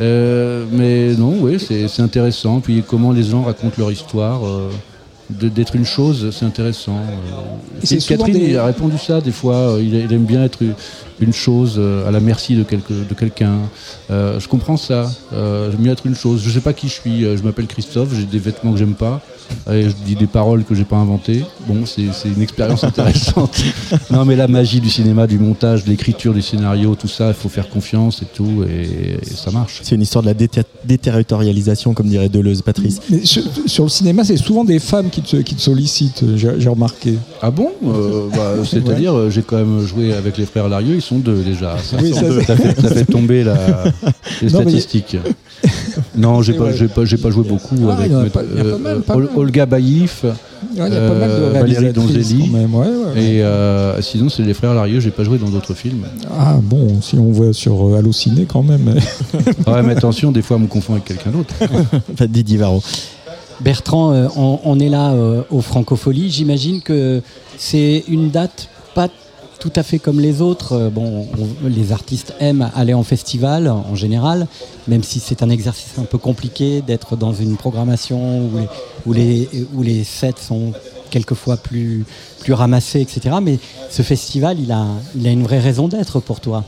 [0.00, 2.60] Euh, mais non, oui, c'est intéressant.
[2.60, 4.44] Puis comment les gens racontent leur histoire.
[4.46, 4.68] euh,
[5.30, 6.96] D'être une chose, c'est intéressant.
[6.96, 7.90] euh.
[7.90, 9.54] Et Catherine, des- a répondu ça des fois.
[9.54, 10.58] euh, Il, il aime bien être
[11.22, 13.54] une chose euh, à la merci de, quelque, de quelqu'un.
[14.10, 15.10] Euh, je comprends ça.
[15.32, 16.42] Euh, J'aime bien être une chose.
[16.44, 17.20] Je sais pas qui je suis.
[17.22, 18.10] Je m'appelle Christophe.
[18.14, 19.20] J'ai des vêtements que j'aime pas.
[19.70, 21.44] Et je dis des paroles que j'ai pas inventées.
[21.66, 23.62] Bon, c'est c'est une expérience intéressante.
[24.10, 27.34] non, mais la magie du cinéma, du montage, de l'écriture, du scénario, tout ça, il
[27.34, 29.80] faut faire confiance et tout, et, et ça marche.
[29.82, 33.00] C'est une histoire de la déter- déterritorialisation, comme dirait Deleuze, Patrice.
[33.10, 36.52] Mais sur, sur le cinéma, c'est souvent des femmes qui te, qui te sollicitent, j'ai
[36.58, 37.18] j'ai remarqué.
[37.42, 41.11] Ah bon Euh, bah, C'est-à-dire, j'ai quand même joué avec les frères Larieux, ils sont
[41.18, 41.76] deux déjà.
[41.82, 43.54] Ça, Oui, fait, ça fait tomber la,
[44.42, 45.16] les Non, mais- statistiques.
[46.16, 48.42] Non, j'ai pas, j'ai pas, j'ai pas joué beaucoup Ah, avec a pas-
[48.78, 49.28] mal, mal.
[49.36, 50.24] Olga Baïf.
[50.24, 52.50] Ouais, Euh, Valérie Donzelli.
[52.50, 52.86] ouais.
[53.22, 56.04] Et euh, sinon, c'est les frères Larieux, j'ai pas joué dans d'autres films.
[56.38, 58.94] Ah bon, si on voit sur euh, Allociné quand même.
[59.66, 61.54] Ouais, mais attention, des fois, on me confond avec quelqu'un d'autre.
[62.12, 62.82] Enfin, Didier Varro.
[63.60, 66.30] Bertrand, euh, on, on est là euh, au Francophonie.
[66.30, 67.20] J'imagine que
[67.58, 69.08] c'est une date pas
[69.62, 70.72] tout à fait comme les autres.
[70.72, 74.48] Euh, bon, on- les artistes aiment aller en festival en général,
[74.88, 78.68] même si c'est un exercice un peu compliqué d'être dans une programmation où les,
[79.06, 80.72] où les, où les sets sont
[81.12, 82.04] quelquefois plus,
[82.40, 83.36] plus ramassés, etc.
[83.40, 83.58] Mais
[83.90, 86.64] ce festival, il a, il a une vraie raison d'être pour toi.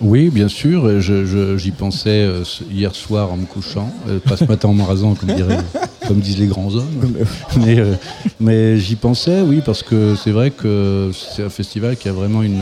[0.00, 1.00] Oui, bien sûr.
[1.00, 4.74] je- je- J'y pensais euh, hier soir en me couchant, euh, pas ce matin en
[4.74, 5.58] me rasant, comme, dirait-
[6.06, 7.14] comme disent les grands hommes.
[7.56, 7.94] Mais, euh,
[8.38, 12.42] mais j'y pensais, oui, parce que c'est vrai que c'est un festival qui a vraiment
[12.42, 12.60] une,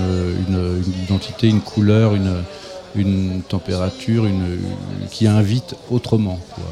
[0.48, 2.32] une- une identité, une couleur, une,
[2.94, 4.34] une température, une,
[5.02, 6.38] une- qui invite autrement.
[6.54, 6.64] quoi.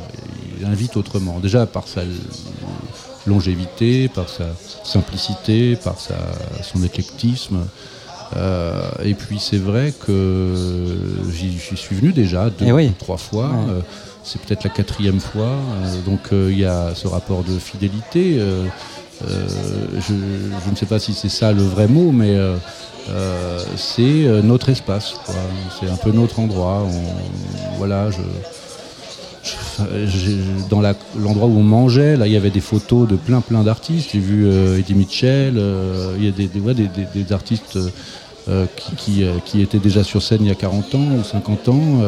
[0.61, 1.39] Il invite autrement.
[1.41, 2.03] Déjà par sa
[3.27, 4.45] longévité, par sa
[4.85, 6.15] simplicité, par sa,
[6.63, 7.59] son éclectisme.
[8.37, 10.55] Euh, et puis c'est vrai que
[11.33, 12.93] j'y suis venu déjà deux Eh oui.
[12.99, 13.47] trois fois.
[13.49, 13.71] Ouais.
[13.71, 13.81] Euh,
[14.23, 15.53] c'est peut-être la quatrième fois.
[15.85, 18.39] Euh, donc il y a ce rapport de fidélité.
[19.21, 19.27] Je,
[20.15, 22.37] je ne sais pas si c'est ça le vrai mot, mais
[23.77, 25.15] c'est notre espace.
[25.81, 26.83] C'est un peu notre endroit.
[26.87, 28.19] On- voilà, je,
[30.71, 34.11] dans l'endroit où on mangeait, là, il y avait des photos de plein plein d'artistes.
[34.13, 35.55] J'ai vu euh, Eddie Mitchell.
[35.57, 37.79] euh, il y a des, des, artistes.
[38.49, 38.65] euh,
[38.97, 42.01] qui, qui, étaient déjà sur scène il y a 40 ans ou 50 ans.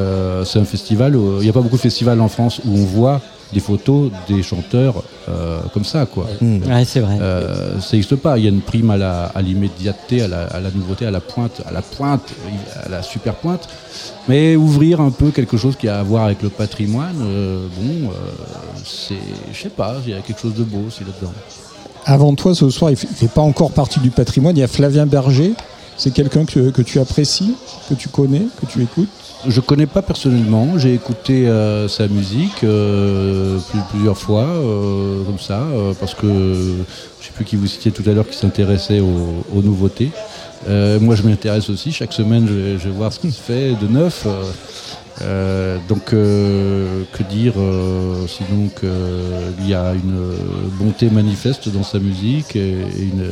[0.44, 3.20] C'est un festival, il n'y a pas beaucoup de festivals en France où on voit
[3.52, 6.06] des photos des chanteurs euh, comme ça.
[6.06, 6.26] Quoi.
[6.66, 7.18] Ouais, c'est vrai.
[7.20, 8.38] Euh, ça n'existe pas.
[8.38, 11.10] Il y a une prime à la- à l'immédiateté, à, la, à la nouveauté, à
[11.10, 12.22] la pointe, à la pointe,
[12.84, 13.68] à la super pointe.
[14.28, 18.10] Mais ouvrir un peu quelque chose qui a à voir avec le patrimoine, euh, bon,
[18.10, 18.14] euh,
[18.84, 19.14] c'est,
[19.52, 21.32] je sais pas, il y a quelque chose de beau aussi là-dedans.
[22.06, 24.56] Avant toi, ce soir, il il fait pas encore partie du patrimoine.
[24.56, 25.52] Il y a Flavien Berger.
[25.96, 27.54] C'est quelqu'un que, que tu apprécies,
[27.90, 29.10] que tu connais, que tu écoutes.
[29.48, 35.38] Je connais pas personnellement, j'ai écouté euh, sa musique euh, plus- plusieurs fois, euh, comme
[35.38, 36.26] ça, euh, parce que
[37.20, 40.10] je sais plus qui vous citiez tout à l'heure qui s'intéressait aux, aux nouveautés.
[40.68, 41.90] Euh, moi, je m'intéresse aussi.
[41.90, 44.26] Chaque semaine, je vais, je vais voir ce qui se fait de neuf.
[45.22, 50.36] Euh, euh, donc, euh, que dire euh, Sinon qu'il y a une euh,
[50.78, 53.26] bonté manifeste dans sa musique et, une,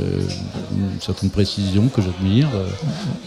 [1.00, 2.66] certaine précision que j'admire, euh,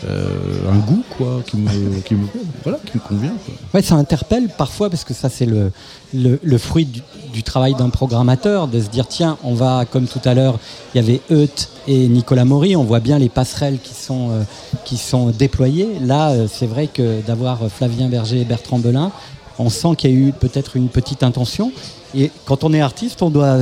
[0.07, 2.27] euh, un goût quoi, qui me, qui me,
[2.63, 3.33] voilà, qui me convient.
[3.73, 5.71] Ouais, ça interpelle parfois parce que ça c'est le,
[6.13, 6.87] le, fruit
[7.33, 10.59] du, travail d'un programmateur de se dire tiens on va comme tout à l'heure
[10.93, 14.43] il y avait Euth et Nicolas Maury on voit bien les passerelles qui sont euh,
[14.85, 19.11] qui sont déployées là euh, c'est vrai que d'avoir Flavien Berger Bertrand Belin
[19.59, 21.71] on sent qu'il y a eu peut-être une petite intention
[22.15, 23.57] et quand on est artiste on doit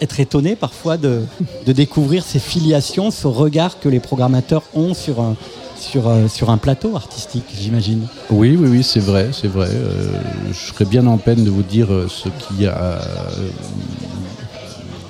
[0.00, 1.22] être étonné parfois de,
[1.66, 5.36] découvrir ces filiations, ce regard que les programmateurs ont sur un,
[5.78, 8.06] sur, euh, sur un plateau artistique, j'imagine.
[8.30, 9.68] Oui, oui, oui, c'est vrai, c'est vrai.
[9.70, 10.10] Euh,
[10.50, 12.98] je serais bien en peine de vous dire euh, ce qui a,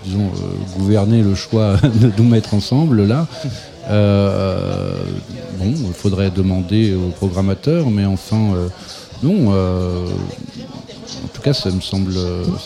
[0.05, 0.31] disons,
[0.79, 3.27] gouverné le choix de nous mettre ensemble là.
[3.89, 4.93] Euh,
[5.59, 8.69] bon, il faudrait demander aux programmateurs, mais enfin, euh,
[9.23, 9.53] non.
[9.53, 10.07] euh,
[11.25, 12.15] en tout cas, ça me semble.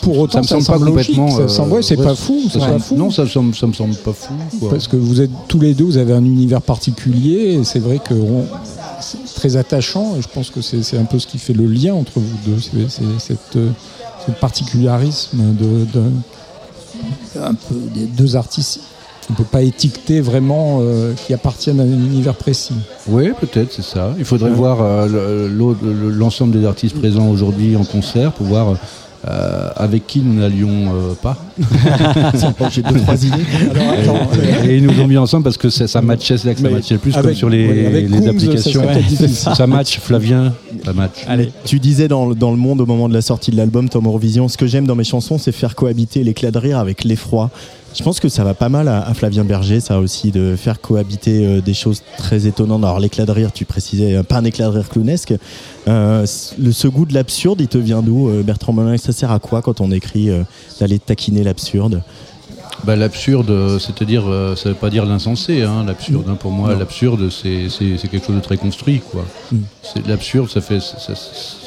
[0.01, 2.59] Pour autant, ça me semble logique, ça euh, semble- ouais, c'est pas fou, ça c'est
[2.59, 2.95] pas semble- fou.
[2.95, 4.33] Non, ça, semble- ça me semble pas fou.
[4.59, 4.69] quoi.
[4.71, 7.53] Parce que vous êtes tous les deux, vous avez un univers particulier.
[7.59, 8.45] Et c'est vrai que on-
[8.99, 10.15] c'est très attachant.
[10.17, 12.37] Et je pense que c'est c'est un peu ce qui fait le lien entre vous
[12.45, 12.57] deux.
[13.19, 18.79] C'est ce particularisme de, de- un peu des deux artistes.
[19.31, 22.73] On ne peut pas étiqueter vraiment euh, qui appartiennent à un univers précis.
[23.07, 24.13] Oui, peut-être, c'est ça.
[24.19, 25.47] Il faudrait voir euh,
[26.11, 28.75] l'ensemble des artistes présents aujourd'hui en concert pour voir
[29.25, 31.37] euh, avec qui nous n'allions euh, pas.
[32.71, 33.45] J'ai deux, trois idées.
[33.73, 36.47] Alors, attends, euh, Et ils nous ont mis ensemble parce que ça, ça matchait, c'est
[36.49, 38.29] là que ça matchait le plus, avec- comme sur les, ouais, avec les Coombs, ça
[38.31, 38.81] applications.
[39.07, 39.29] difficile.
[39.55, 40.53] Ça match, Flavien,
[40.83, 41.23] ça match.
[41.27, 43.87] Allez, tu disais dans, le- dans le monde au moment de la sortie de l'album
[43.87, 47.03] Tom Eurovision, ce que j'aime dans mes chansons, c'est faire cohabiter l'éclat de rire avec
[47.05, 47.49] l'effroi.
[47.93, 50.79] Je pense que ça va pas mal à, à Flavien Berger, ça aussi, de faire
[50.79, 52.83] cohabiter euh, des choses très étonnantes.
[52.85, 55.33] Alors l'éclat de rire, tu précisais, euh, pas un éclat de rire clownesque.
[55.87, 56.25] Euh,
[56.57, 59.39] le, ce goût de l'absurde, il te vient d'où, euh, Bertrand Molin Ça sert à
[59.39, 60.29] quoi quand on écrit
[60.79, 62.01] d'aller taquiner l'absurde?
[62.85, 64.23] Bah, l'absurde, c'est-à-dire,
[64.55, 66.25] ça veut pas dire l'insensé, hein, l'absurde.
[66.29, 66.37] hein.
[66.39, 67.67] Pour moi, l'absurde, c'est
[68.09, 69.25] quelque chose de très construit, quoi.
[69.51, 69.57] Mm.
[70.07, 71.13] L'absurde, ça fait, ça-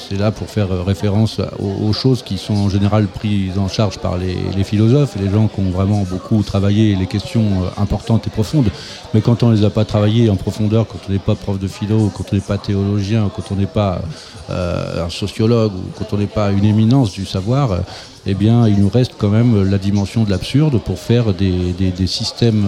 [0.08, 3.98] c'est là pour faire euh, référence aux, choses qui sont en général prises en charge
[3.98, 8.30] par les, philosophes les gens qui ont vraiment beaucoup travaillé les questions euh, importantes et
[8.30, 8.70] profondes.
[9.14, 11.68] Mais quand on les a pas travaillées en profondeur, quand on n'est pas prof de
[11.68, 14.02] philo, quand on n'est pas théologien, quand on n'est pas
[14.50, 17.78] euh, un sociologue quand on n'est pas une éminence du savoir,
[18.26, 22.66] eh bien, il nous reste quand même la dimension de l'absurde pour faire des, systèmes,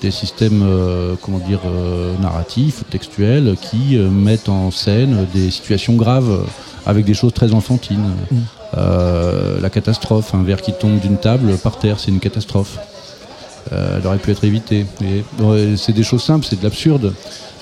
[0.00, 5.94] des systèmes, euh, comment dire, euh, narratifs, textuels, qui euh, mettent en scène des situations
[5.94, 6.46] graves
[6.86, 8.10] avec des choses très enfantines.
[8.76, 12.78] Euh, la catastrophe, un verre qui tombe d'une table par terre, c'est une catastrophe.
[13.70, 14.84] Elle aurait pu être évitée.
[15.76, 17.14] C'est des choses simples, c'est de l'absurde.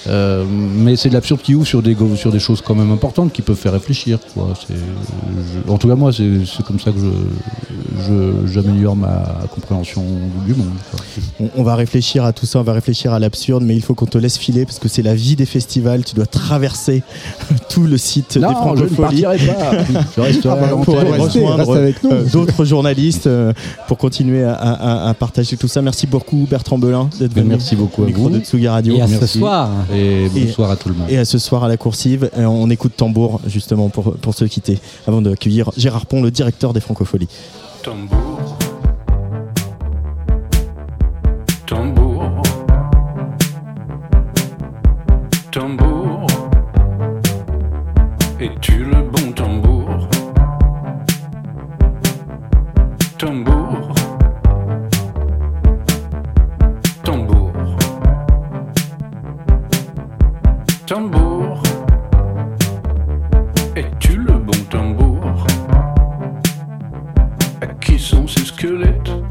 [0.08, 2.90] Euh, mais c'est de l'absurde qui ouvre sur des, go- sur des choses quand même
[2.90, 4.18] importantes qui peuvent faire réfléchir.
[4.34, 4.48] Quoi.
[4.68, 8.04] Je- en tout cas, moi, c'est comme ça que je-
[8.46, 9.22] je- j'améliore ma
[9.54, 10.02] compréhension
[10.46, 10.70] du monde.
[11.40, 13.94] on, on va réfléchir à tout ça, on va réfléchir à l'absurde, mais il faut
[13.94, 16.04] qu'on te laisse filer parce que c'est la vie des festivals.
[16.04, 17.02] Tu dois traverser
[17.68, 19.22] tout le site des Non, je ne francopholies.
[19.22, 19.72] partirai pas.
[20.16, 23.52] Je resterai à pour aller rejoindre reste euh, d'autres journalistes euh,
[23.88, 25.80] pour continuer à, à- à partager tout ça.
[25.82, 27.48] Merci beaucoup Bertrand Belin d'être venu.
[27.50, 28.30] Merci beaucoup au à vous.
[28.30, 28.96] de Tsugi Radio.
[28.96, 29.70] Et à ce soir.
[29.92, 31.10] Et Et- bonsoir à tout le monde.
[31.10, 34.44] Et à ce soir à la coursive, euh, on écoute tambour justement pour, pour se
[34.44, 37.28] quitter avant d'accueillir Gérard Pont, le directeur des francopholies.
[37.82, 38.56] Tambour.
[41.66, 42.42] Tambour.
[45.50, 46.26] Tambour.
[48.40, 48.91] Es-tu le
[60.92, 61.62] Tambour.
[63.74, 65.46] Es-tu le bon tambour?
[67.62, 69.21] À qui sont ces squelettes?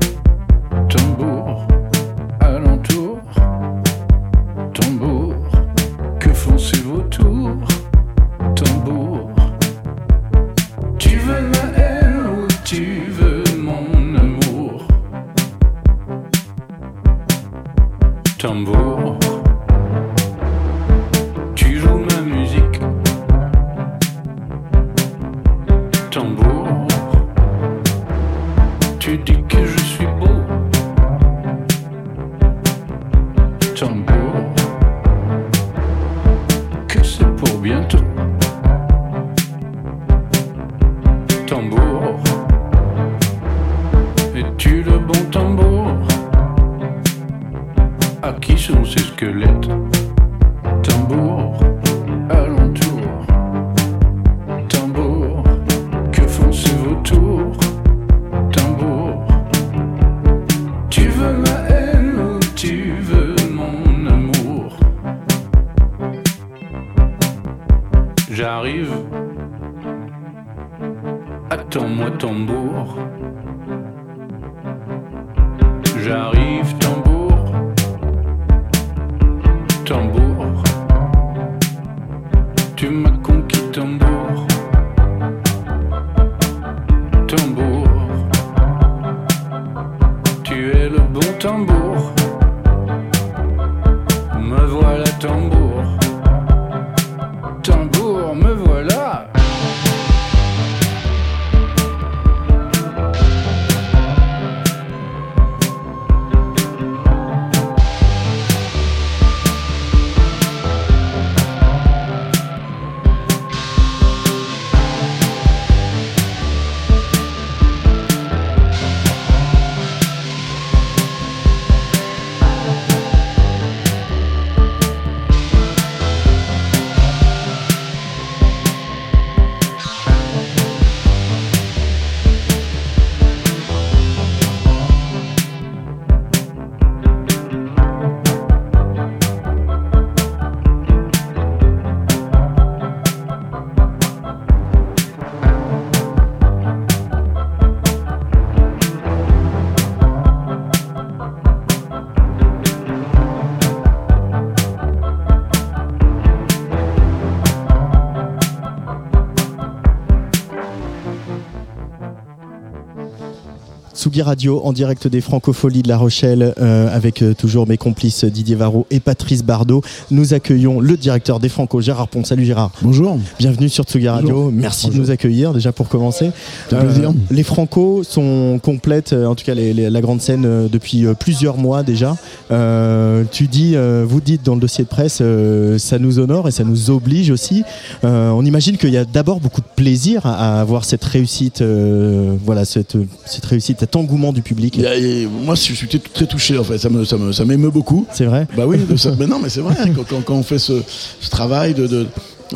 [164.12, 168.26] Tsugi Radio en direct des Francopholies de La Rochelle euh, avec euh, toujours mes complices
[168.26, 169.82] Didier Varro et Patrice Bardot.
[170.10, 172.26] Nous accueillons le directeur des Franco, Gérard Pont.
[172.26, 172.72] Salut Gérard.
[172.82, 173.18] Bonjour.
[173.40, 174.52] Bienvenue sur Tsugi Radio.
[174.52, 176.32] Merci de nous accueillir déjà pour commencer.
[176.74, 177.14] Un plaisir.
[177.30, 181.06] les Franco sont complètes, euh, en tout cas les- les- la grande scène euh, depuis
[181.06, 182.18] euh, plusieurs mois déjà.
[182.52, 186.50] Euh, tu dis, euh, vous dites dans le dossier de presse, euh, ça nous honore
[186.50, 187.64] et ça nous oblige aussi.
[188.04, 191.62] Euh, on imagine qu'il y a d'abord beaucoup de plaisir à, à avoir cette réussite,
[191.62, 194.78] euh, voilà, cette, cette réussite, cet engouement du public.
[194.80, 196.78] Et moi, je suis très touché en fait.
[196.78, 198.06] Ça me, ça me- ça m'émeut beaucoup.
[198.14, 198.78] C'est vrai Bah oui.
[198.78, 199.76] de ça- mais non, mais c'est vrai.
[199.96, 200.74] Quand, quand- quand on fait ce,
[201.20, 202.08] ce travail de, de,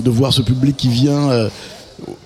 [0.02, 1.50] de voir ce public qui vient, euh,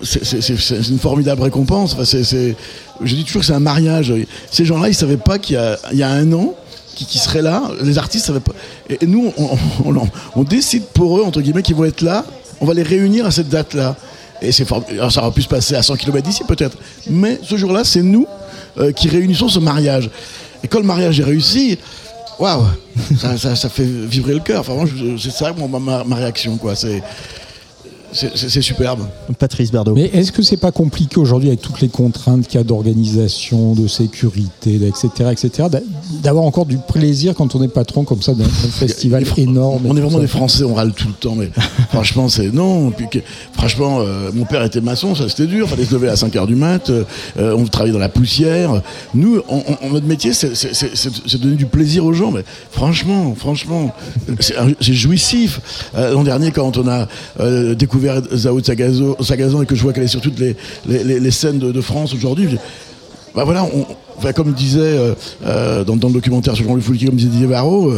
[0.02, 1.94] c'est, une formidable récompense.
[1.94, 2.56] Enfin, c'est,
[3.02, 4.12] je dis toujours que c'est un mariage.
[4.50, 5.60] Ces gens-là, ils savaient pas qu'il
[5.92, 6.54] y y a un an.
[6.96, 8.52] Qui, qui seraient là, les artistes savaient pas.
[8.90, 9.44] Et, nous, on,
[9.86, 12.26] on- on- on décide pour eux, entre guillemets, qu'ils vont être là.
[12.60, 13.96] On va les réunir à cette date-là.
[14.42, 16.76] Et c'est ça aurait pu se passer à 100 km d'ici peut-être.
[17.08, 18.26] Mais ce jour-là, c'est nous
[18.78, 20.10] euh, qui réunissons ce mariage.
[20.62, 21.78] Et quand le mariage est réussi,
[22.38, 22.64] waouh,
[23.18, 24.60] ça, ça- ça fait vibrer le cœur.
[24.60, 24.84] Enfin,
[25.18, 26.56] c'est ça moi, ma, ma réaction.
[26.56, 26.74] quoi.
[26.76, 27.02] C'est,
[28.12, 29.00] c'est, superbe.
[29.38, 29.94] Patrice Bardot.
[29.94, 33.74] Mais est-ce que c'est pas compliqué aujourd'hui avec toutes les contraintes qu'il y a d'organisation,
[33.74, 35.80] de sécurité, etc., etc., d'a-
[36.22, 40.00] d'avoir encore du plaisir quand on est patron comme ça d'un festival énorme On est
[40.00, 41.50] vraiment ça des Français, on râle tout le temps, mais
[41.90, 42.90] franchement, c'est non.
[42.90, 43.18] Puis que-
[43.52, 46.46] franchement, euh, mon père était maçon, ça c'était dur, fallait se lever à 5 h
[46.46, 47.04] du mat, euh,
[47.38, 48.82] euh, on travaillait dans la poussière.
[49.14, 53.94] Nous, on- on- notre métier, c'est donner du plaisir aux gens, mais franchement, franchement,
[54.40, 55.60] c'est jouissif.
[55.94, 57.06] Euh, L'an dernier, quand on a
[57.40, 60.56] euh, découvert Zao de Sagazo, Sagazan et que je vois qu'elle est sur toutes les,
[60.86, 62.48] les- scènes de, France aujourd'hui,
[63.34, 63.86] bah voilà, on,
[64.32, 65.14] comme disait euh,
[65.46, 67.92] euh, dans, dans le documentaire sur Jean-Louis Foulquier, comme disait Didier Varro,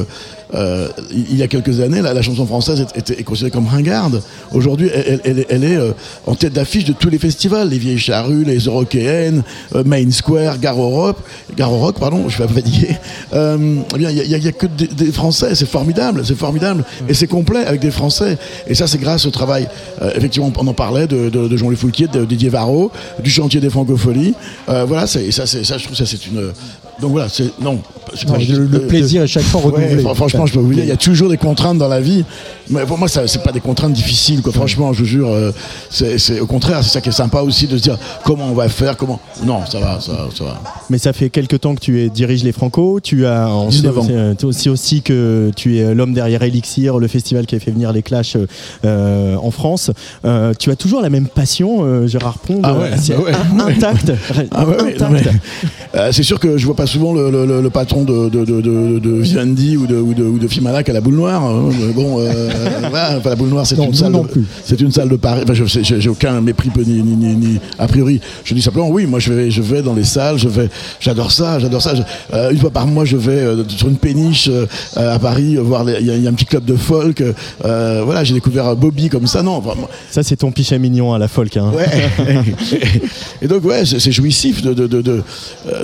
[0.55, 3.66] euh, il y a quelques années, la, la chanson française est, était- est considérée comme
[3.66, 4.22] ringarde.
[4.53, 5.92] Aujourd'hui, elle, elle- elle est- est euh,
[6.26, 9.42] en tête d'affiche de tous les festivals, les Vieilles Charrues, les Eurokéennes,
[9.74, 11.20] euh, Main Square, Gare Europe,
[11.57, 12.96] Gare au Rock, pardon, je suis pas fatigué.
[13.34, 16.36] Euh, eh bien, il y y, y a que des, des Français, c'est formidable, c'est
[16.36, 18.36] formidable, et c'est complet avec des Français.
[18.66, 19.68] Et ça, c'est grâce au travail.
[20.03, 22.90] euh, effectivement, on en parlait de, de, de Jean-Louis Foulquier, de Didier Varro,
[23.22, 24.34] du chantier des Francopholies.
[24.68, 26.53] Euh, voilà, c'est ça, c'est ça, je trouve ça, c'est une.
[27.00, 27.80] Donc voilà, c'est non.
[28.14, 30.03] c'est Non, pas- le, le plaisir est chaque fois Ouais, renouvelé.
[30.14, 32.24] franchement, je peux vous dire, il y a toujours des contraintes dans la vie.
[32.70, 34.53] Mais pour moi, ça, c'est pas des contraintes difficiles, quoi.
[34.53, 35.51] Franchement, je vous jure, euh,
[35.90, 38.55] c'est, c'est- au contraire, c'est ça qui est sympa aussi de se dire comment on
[38.55, 39.20] va faire, comment.
[39.45, 40.61] Non, ça va, ça, va, ça va.
[40.90, 43.01] Mais ça fait quelques temps que tu es, diriges les Franco.
[43.03, 44.01] Tu as on sait 19 ans.
[44.03, 47.70] aussi, euh, aussi, aussi que tu es l'homme derrière Elixir, le festival qui a fait
[47.72, 48.47] venir les Clash euh,
[48.84, 49.90] euh, en France.
[50.24, 53.32] Euh, tu as toujours la même passion, euh, Gérard Pond, Ah euh, ouais, c'est ouais.
[53.32, 54.09] in- intact.
[54.09, 54.97] Ouais,
[55.97, 58.45] euh, c'est sûr que je vois pas souvent le, le- le- le patron de, de,
[58.45, 61.43] de, de, de Vivendi ou de, ou de, ou de Fimalac à la boule noire.
[61.45, 61.70] hein.
[61.95, 62.51] Bon, euh,
[62.91, 64.12] voilà, enfin, la boule noire, c'est une salle.
[64.12, 64.18] de-.
[64.64, 65.43] C'est une salle de Paris.
[65.45, 68.20] Enfin, je j'ai j'ai aucun mépris ni, ni, ni, ni- a priori.
[68.45, 69.07] Je dis simplement oui.
[69.07, 70.39] Moi, je vais, je vais dans les salles.
[70.39, 70.68] Je vais.
[71.01, 71.59] J'adore ça.
[71.59, 71.95] J'adore ça.
[71.95, 72.03] Je-
[72.35, 74.66] euh, une fois par mois, je vais euh, sur une péniche euh,
[74.97, 75.85] à Paris voir.
[76.01, 77.22] Il y, a- il y a un petit club de folk.
[77.62, 79.43] voilà, j'ai découvert Bobby comme ça.
[79.43, 79.62] Non.
[80.11, 81.57] Ça, c'est ton pichet mignon à la folk.
[81.57, 81.70] hein.
[81.74, 81.87] Ouais.
[83.43, 85.22] et donc ouais, c'est c'est jouissif de, de, de, de,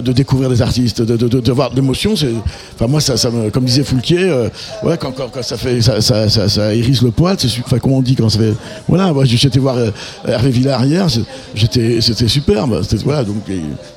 [0.01, 2.16] de découvrir des artistes, de, de, voir de l'émotion.
[2.16, 2.26] c'est-
[2.74, 4.49] Enfin moi, ça, ça me, comme disait Foulquier, euh,
[4.82, 5.12] ouais, quand,
[5.43, 7.36] ça fait, ça, ça, ça, ça hérisse le poil.
[7.39, 8.55] C'est enfin comment on dit quand ça fait.
[8.89, 9.91] Voilà, moi j'étais voir euh,
[10.26, 11.07] Hervé Villard hier,
[11.55, 12.82] j'étais, c'était superbe.
[12.82, 13.36] C'était- Voilà, donc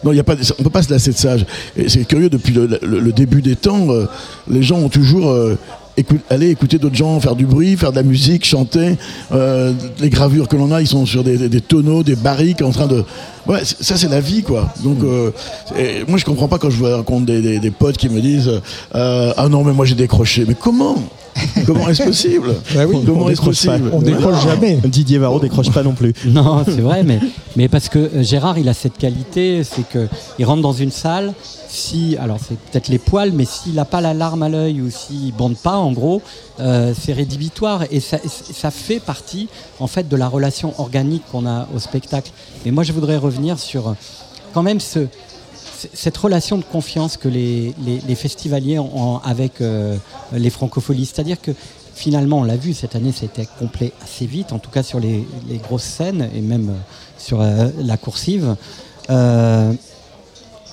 [0.04, 1.36] non, il y a pas, on peut pas se lasser de ça.
[1.78, 4.06] Et c'est curieux depuis le début des temps, euh,
[4.50, 5.58] les gens ont toujours euh,
[6.02, 8.98] écoute- aller écouter d'autres gens faire du bruit, faire de la musique, chanter.
[9.32, 12.62] Euh, les gravures que l'on a, ils sont sur des, des- des tonneaux, des barriques,
[12.62, 13.04] en train de.
[13.48, 14.72] Ouais, ça c'est la vie, quoi.
[14.84, 15.32] Donc, euh,
[15.78, 18.22] et moi je comprends pas quand je vois rencontre des, des, des potes qui me
[18.22, 18.52] disent
[18.96, 20.46] euh, Ah non, mais moi j'ai décroché.
[20.48, 20.96] Mais comment?
[21.66, 23.72] Comment est-ce possible Bah oui, Comment on est-ce décroche pas.
[23.74, 24.80] possible on décroche jamais.
[24.84, 26.14] Didier Varro décroche pas non plus.
[26.26, 27.20] Non, c'est vrai, mais,
[27.56, 31.34] mais parce que euh, Gérard, il a cette qualité, c'est qu'il rentre dans une salle,
[31.68, 34.90] si, alors c'est peut-être les poils, mais s'il n'a pas la larme à l'œil ou
[34.90, 36.22] s'il bande pas, en gros,
[36.60, 39.48] euh, c'est rédhibitoire et ça, ça fait partie,
[39.80, 42.32] en fait, de la relation organique qu'on a au spectacle.
[42.66, 43.94] Et moi, je voudrais revenir sur euh,
[44.54, 45.08] quand même ce,
[45.94, 49.98] cette relation de confiance que les, festivaliers ont, avec euh,
[50.34, 51.06] les francopholies.
[51.06, 51.52] C'est-à-dire que
[51.94, 55.26] finalement, on l'a vu, cette année, c'était complet assez vite, en tout cas sur les,
[55.64, 56.74] grosses scènes et même euh,
[57.18, 58.56] sur euh, la coursive.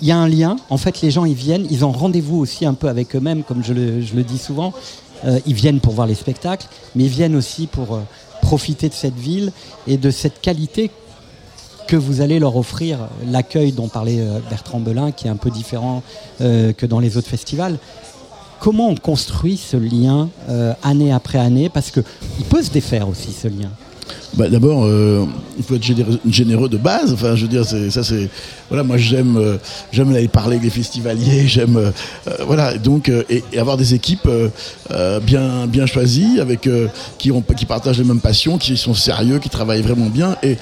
[0.00, 0.56] Il y a un lien.
[0.70, 3.64] En fait, les gens, ils viennent, ils ont rendez-vous aussi un peu avec eux-mêmes, comme
[3.64, 4.72] je le, je le dis souvent.
[5.44, 7.98] Ils viennent pour voir les spectacles, mais ils viennent aussi pour
[8.40, 9.50] profiter de cette ville
[9.88, 10.92] et de cette qualité
[11.88, 13.08] que vous allez leur offrir.
[13.26, 16.04] L'accueil dont parlait euh, Bertrand Belin, qui est un peu différent
[16.40, 17.78] euh, que dans les autres festivals.
[18.60, 21.68] Comment on construit ce lien euh, année après année?
[21.68, 23.70] Parce qu'il peut se défaire aussi, ce lien.
[24.38, 25.24] Bah, d'abord, euh,
[25.58, 25.84] il faut être
[26.30, 27.12] généreux, de base.
[27.12, 28.28] Enfin, je veux dire, ça c'est,
[28.68, 29.56] voilà, moi j'aime, euh,
[29.90, 31.90] j'aime aller parler avec les festivaliers, j'aime, euh,
[32.46, 34.28] voilà, donc et, avoir des équipes
[35.26, 36.68] bien, bien choisies, avec
[37.18, 40.36] qui ont, qui partagent les mêmes passions, qui sont sérieux, qui travaillent vraiment bien.
[40.44, 40.56] Et,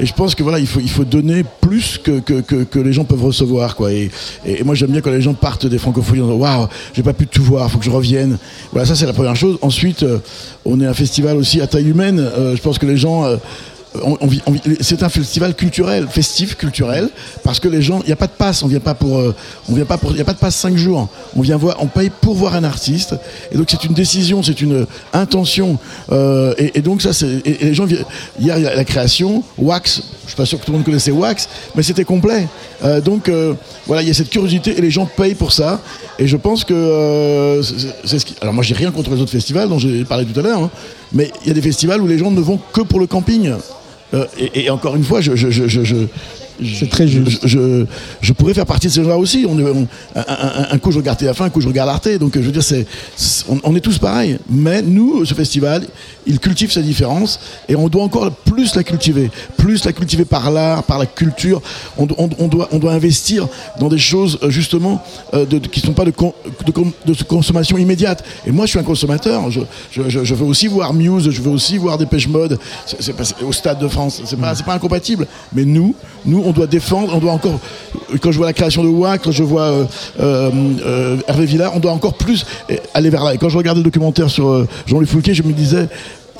[0.00, 2.94] et je pense que voilà, il faut, il faut donner plus que, que, que, les
[2.94, 3.92] gens peuvent recevoir, quoi.
[3.92, 4.10] Et,
[4.46, 7.12] et, moi j'aime bien quand les gens partent des francophonies en disant waouh, j'ai pas
[7.12, 8.38] pu tout voir, faut que je revienne.
[8.72, 9.58] Voilà, ça c'est la première chose.
[9.60, 10.06] Ensuite,
[10.64, 12.24] on est un festival aussi à taille humaine.
[12.54, 13.36] Je pense que les gens euh,
[14.80, 17.08] c'est un festival culturel, festif, culturel,
[17.42, 19.34] parce que les gens, il n'y a pas de passe, on vient pas pour, euh,
[19.68, 21.08] on vient pas pour, il n'y a pas de passe 5 jours.
[21.34, 23.14] On vient voir, on paye pour voir un artiste,
[23.50, 25.78] et donc c'est une décision, c'est une intention,
[26.12, 30.28] euh, et, donc ça, c'est, les gens, hier il y a la création, Wax, je
[30.28, 32.46] suis pas sûr que tout le monde connaissait Wax, mais c'était complet.
[33.04, 33.30] Donc
[33.86, 35.80] voilà, il y a cette curiosité, et les gens payent pour ça,
[36.18, 37.60] et je pense que
[38.40, 40.70] alors moi j'ai rien contre les autres festivals dont j'ai parlé tout à l'heure, hein,
[41.12, 43.52] mais il y a des festivals où les gens ne vont que pour le camping.
[44.14, 45.34] Euh, et, encore une fois, je-
[46.78, 47.40] C'est très juste.
[47.42, 47.86] Je, je,
[48.20, 49.46] je pourrais faire partie de ces gens-là aussi.
[49.48, 49.86] On, est- on-
[50.16, 52.08] un, un- un coup, je regarde TF1, un coup, je regarde Arte.
[52.18, 52.86] Donc, je veux dire, c'est,
[53.48, 54.38] on, on est tous pareils.
[54.50, 55.86] Mais nous, ce festival,
[56.26, 57.38] il cultive sa différence
[57.68, 59.30] et on doit encore plus la cultiver.
[59.56, 61.62] Plus la cultiver par l'art, par la culture.
[61.96, 63.46] On, do- on- on doit, on doit investir
[63.80, 65.02] dans des choses, euh, justement,
[65.34, 66.34] euh, de, de- qui ne sont pas de, con-
[66.66, 68.24] de, con- de consommation immédiate.
[68.46, 69.42] Et moi, je suis un consommateur.
[69.50, 73.88] Je, veux aussi voir Muse, je veux aussi voir Dépêche Mode c'est, au Stade de
[73.88, 74.22] France.
[74.24, 75.26] C'est pas, c'est pas incompatible.
[75.52, 75.94] Mais nous,
[76.24, 77.58] nous, on doit défendre, on doit encore.
[78.20, 79.84] Quand je vois la création de WAC, quand je vois euh,
[80.20, 80.50] euh,
[80.84, 82.44] euh, Hervé Villard, on doit encore plus
[82.94, 83.34] aller vers là.
[83.34, 85.88] Et quand je regardais le documentaire sur Jean-Louis Foulquier, je me disais,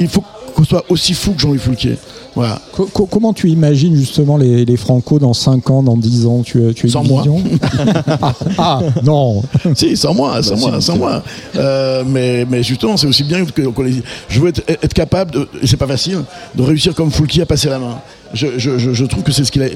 [0.01, 0.23] il faut
[0.55, 1.97] qu'on soit aussi fou que Jean-Louis Foulquier.
[2.35, 2.61] Voilà.
[2.73, 6.43] Co- co- comment tu imagines justement les, les Franco dans 5 ans, dans 10 ans?
[6.45, 7.25] Tu, tu Sans moi.
[8.23, 9.43] ah, ah, non
[9.75, 11.23] si, sans moi, sans Bah, moi, si, sans moi.
[11.57, 15.49] Euh, mais, mais justement, c'est aussi bien que les- je veux être, être capable, de,
[15.63, 16.21] et c'est pas facile,
[16.55, 17.99] de réussir comme Foulki à passer la main.
[18.35, 19.69] Je, je, trouve que c'est ce qu'il a.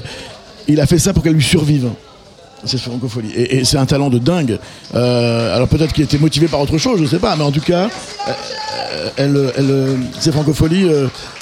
[0.67, 1.89] Il a fait ça pour qu'elle lui survive.
[2.65, 3.31] C'est ce francophonie.
[3.35, 4.57] Et, et c'est un talent de dingue.
[4.95, 7.59] Euh, alors peut-être qu'il était motivé par autre chose, je sais pas, mais en tout
[7.61, 7.89] cas,
[8.27, 10.87] euh, elle, elle, ces francopholies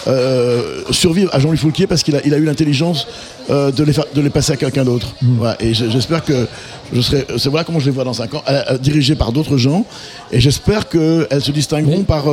[0.08, 3.08] euh, survivent à Jean-Louis Foulquier parce qu'il a, il a eu l'intelligence
[3.50, 5.14] euh, de, les fa- de les passer à quelqu'un d'autre.
[5.22, 5.62] Voilà.
[5.62, 6.48] Et je- j'espère que
[6.94, 7.26] je serai.
[7.38, 8.44] C'est voilà comment je les vois dans 5 ans,
[8.82, 9.86] dirigées par d'autres gens.
[10.32, 12.26] Et j'espère qu'elles se distingueront par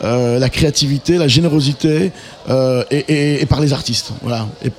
[0.00, 2.12] la créativité, la générosité
[2.48, 4.12] et, et- et par les artistes.
[4.22, 4.46] Voilà.
[4.64, 4.70] Et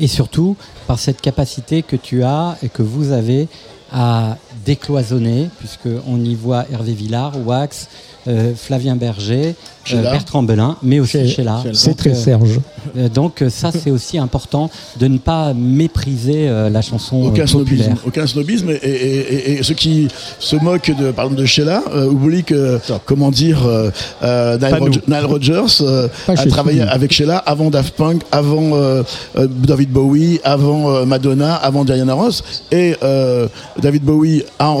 [0.00, 0.56] et surtout
[0.88, 3.46] par cette capacité que tu as et que vous avez
[3.92, 7.88] à décloisonner, puisqu'on y voit Hervé Villard, Wax,
[8.26, 9.54] euh, Flavien Berger.
[9.90, 11.62] Bertrand Belin, mais aussi Sheila.
[11.72, 12.60] C'est Donc, très euh, Serge.
[12.96, 17.28] euh, donc euh, ça, c'est aussi important de ne pas mépriser euh, la chanson euh,
[17.28, 18.70] aucun snobisme, aucun snobisme.
[18.70, 19.18] Et, et-
[19.52, 20.08] et- et ceux qui
[20.38, 23.90] se moquent de, par exemple de Sheila euh, oublient que, comment dire, euh,
[24.22, 24.58] euh,
[25.08, 26.88] Nile, Rodgers euh, a chez travaillé nous.
[26.90, 29.02] avec Sheila avant Daft Punk, avant euh,
[29.36, 32.42] euh, David Bowie, avant euh, Madonna, avant Diana Ross.
[32.72, 33.48] Et euh,
[33.80, 34.74] David Bowie a,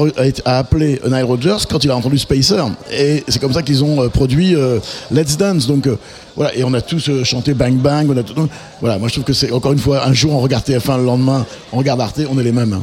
[0.44, 2.62] appelé Nile Rodgers quand il a entendu Spacer.
[2.92, 4.78] Et c'est comme ça qu'ils ont euh, produit euh,
[5.10, 5.66] Let's Dance.
[5.66, 5.96] Donc euh,
[6.36, 6.54] voilà.
[6.54, 8.08] Et on a tous euh, chanté Bang Bang.
[8.10, 8.48] On a tout-
[8.80, 8.98] voilà.
[8.98, 11.44] Moi je trouve que c'est encore une fois un jour on regarde TF1 le lendemain
[11.72, 12.80] on regarde Arte on est les mêmes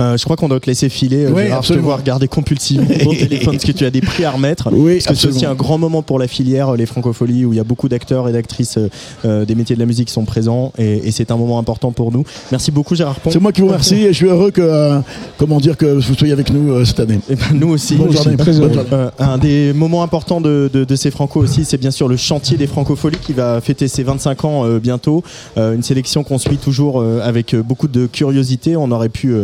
[0.00, 2.28] Euh, je crois qu'on doit te laisser filer, euh, Oui, Gérard, je te vois regarder
[2.28, 4.70] compulsivement ton téléphone parce que tu as des prix à remettre.
[4.72, 7.52] Oui, parce que c'est aussi un grand moment pour la filière, euh, les francopholies, où
[7.52, 8.78] il y a beaucoup d'acteurs et d'actrices
[9.24, 11.92] euh, des métiers de la musique qui sont présents et, et c'est un moment important
[11.92, 12.24] pour nous.
[12.50, 13.30] Merci beaucoup Gérard Pont.
[13.30, 14.98] C'est moi qui vous remercie et je suis heureux que, euh,
[15.38, 17.20] comment dire, que vous soyez avec nous cette année.
[17.28, 17.94] Et ben, nous aussi.
[17.96, 18.36] Bonne journée.
[18.36, 18.74] Bonne journée.
[19.18, 22.56] Un des moments importants de, de- de ces Franco aussi, c'est bien sûr le chantier
[22.56, 25.22] des francopholies qui va fêter ses 25 ans bientôt.
[25.56, 28.76] Une sélection qu'on suit toujours avec beaucoup de curiosité.
[28.76, 29.34] On aurait pu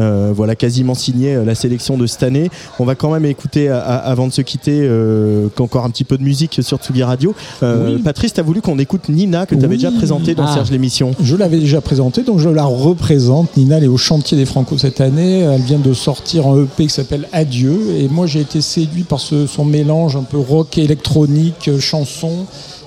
[0.00, 2.50] euh, euh, voilà, quasiment signer euh, la sélection de cette année.
[2.78, 6.04] On va quand même écouter, à- à- avant de se quitter, euh, qu'encore un petit
[6.04, 7.34] peu de musique sur Tsugi Radio.
[7.62, 8.02] Euh, Oui.
[8.02, 9.82] Patrice, tu as voulu qu'on écoute Nina, que tu avais Oui.
[9.82, 10.54] déjà présenté dans Ah.
[10.54, 11.12] Serge l'émission.
[11.22, 13.56] Je l'avais déjà présentée, donc je la représente.
[13.56, 15.40] Nina, elle est au chantier des Franco cette année.
[15.40, 17.78] Elle vient de sortir un EP qui s'appelle Adieu.
[17.98, 22.46] Et moi, j'ai été séduit par ce- son mélange un peu rock électronique, euh, chanson,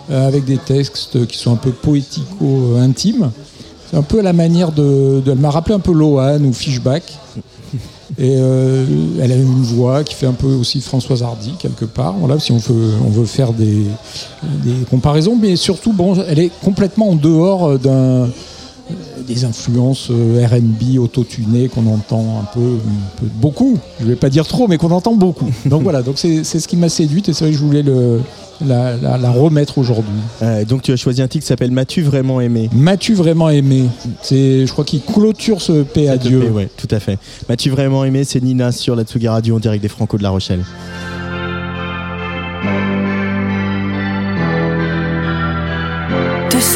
[0.10, 3.32] euh, avec des textes qui sont un peu poético-intimes.
[3.94, 5.22] Un peu à la manière de.
[5.24, 7.04] de- elle m'a rappelé un peu Lohan ou Fishback.
[8.20, 8.86] Et euh,
[9.22, 12.14] elle a une voix qui fait un peu aussi Françoise Hardy quelque part.
[12.20, 13.86] Voilà, si on veut, on veut faire des,
[14.44, 18.30] des comparaisons, mais surtout, bon, elle est complètement en dehors euh, d'un
[19.28, 23.78] des influences euh, R&B autotunées qu'on entend un peu, un peu- beaucoup.
[24.00, 25.50] Je vais pas dire trop, mais qu'on entend beaucoup.
[25.66, 28.20] Donc voilà, donc c'est ce qui m'a séduite et c'est vrai que je voulais le,
[28.66, 30.12] la, la- la remettre aujourd'hui.
[30.42, 32.70] Euh, donc tu as choisi un titre qui s'appelle M'as-tu vraiment aimé?
[32.74, 33.86] M'as-tu vraiment aimé?
[34.22, 36.44] C'est, je crois qu'il clôture ce Adieu.
[36.44, 37.18] EP, ouais, tout à fait.
[37.50, 38.24] M'as-tu vraiment aimé?
[38.24, 40.64] C'est Nina sur la Tsugi Radio en direct des Franco de La Rochelle.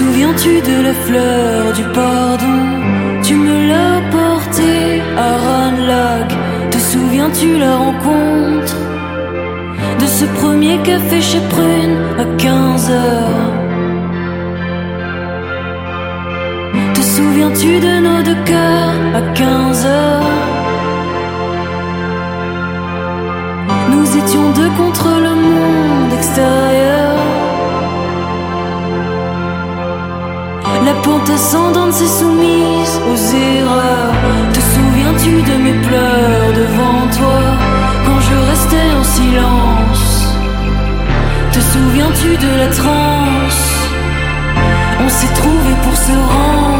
[0.05, 2.59] Souviens-tu de la fleur du pardon?
[3.23, 6.27] Tu me l'as portée à Ranlag.
[6.71, 8.75] Te souviens-tu la rencontre?
[10.01, 13.51] De ce premier café chez Prune à 15 heures
[16.95, 20.31] Te souviens-tu de nos deux cœurs à 15 heures?
[23.93, 27.24] Nous étions deux contre le monde extérieur.
[30.85, 34.13] La pente ascendante s'est soumise aux erreurs.
[34.53, 37.41] Te souviens-tu de mes pleurs devant toi
[38.05, 40.37] quand je restais en silence?
[41.51, 43.65] Te souviens-tu de la transe?
[45.03, 46.74] On s'est trouvé pour se rendre.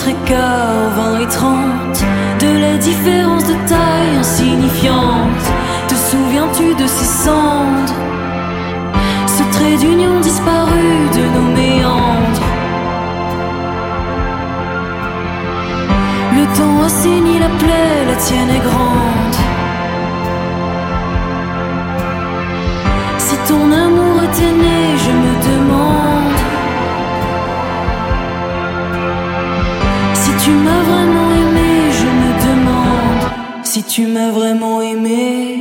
[0.00, 2.04] Notre écart 20 et 30
[2.40, 5.44] de la différence de taille insignifiante.
[5.88, 7.94] Te souviens-tu de ces cendres?
[9.26, 12.46] Ce trait d'union disparu de nos méandres.
[16.36, 19.49] Le temps assainit la plaie, la tienne est grande
[33.92, 35.58] tu m'as vraiment aimé.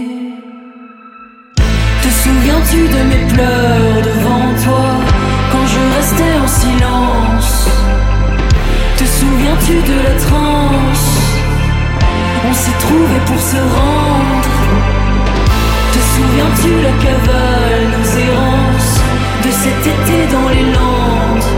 [1.55, 4.85] Te souviens-tu de mes pleurs devant toi
[5.51, 7.69] Quand je restais en silence?
[8.97, 11.07] Te souviens-tu de la transe?
[12.47, 14.55] On s'est trouvé pour se rendre.
[15.93, 18.95] Te souviens-tu la cavale, nos errances
[19.45, 21.49] de cet été dans les Landes?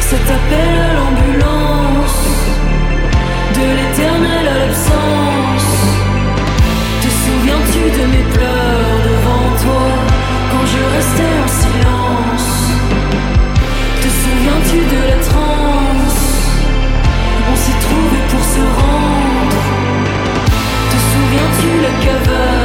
[0.00, 0.87] Cet appel
[7.86, 9.86] de mes pleurs devant toi
[10.50, 12.50] quand je restais en silence.
[14.02, 16.22] Te souviens-tu de la transe?
[17.50, 19.62] On s'est trouvé pour se rendre.
[20.90, 22.57] Te souviens-tu la cavale,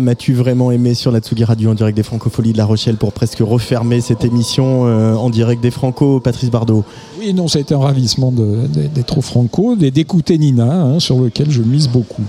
[0.00, 3.12] M'as-tu vraiment aimé sur la Tsugi Radio en direct des Francopholies de La Rochelle pour
[3.12, 6.84] presque refermer cette émission euh, en direct des Franco, Patrice Bardot?
[7.18, 11.20] Oui, non, ça a été un ravissement d'être au Franco et d'écouter Nina, hein, sur
[11.20, 12.24] lequel je mise beaucoup.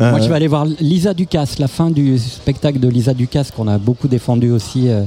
[0.00, 3.50] Euh, Moi, je vais aller voir Lisa Ducasse, la fin du spectacle de Lisa Ducasse
[3.52, 5.04] qu'on a beaucoup défendu aussi euh,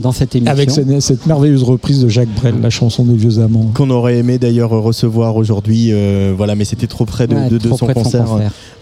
[0.00, 0.50] dans cette émission.
[0.52, 3.70] Avec cette, cette merveilleuse reprise de Jacques Brel, la chanson des vieux amants.
[3.74, 7.58] Qu'on aurait aimé d'ailleurs recevoir aujourd'hui, euh, voilà, mais c'était trop près de, Ouais, de-
[7.58, 8.26] de trop son près de son concert.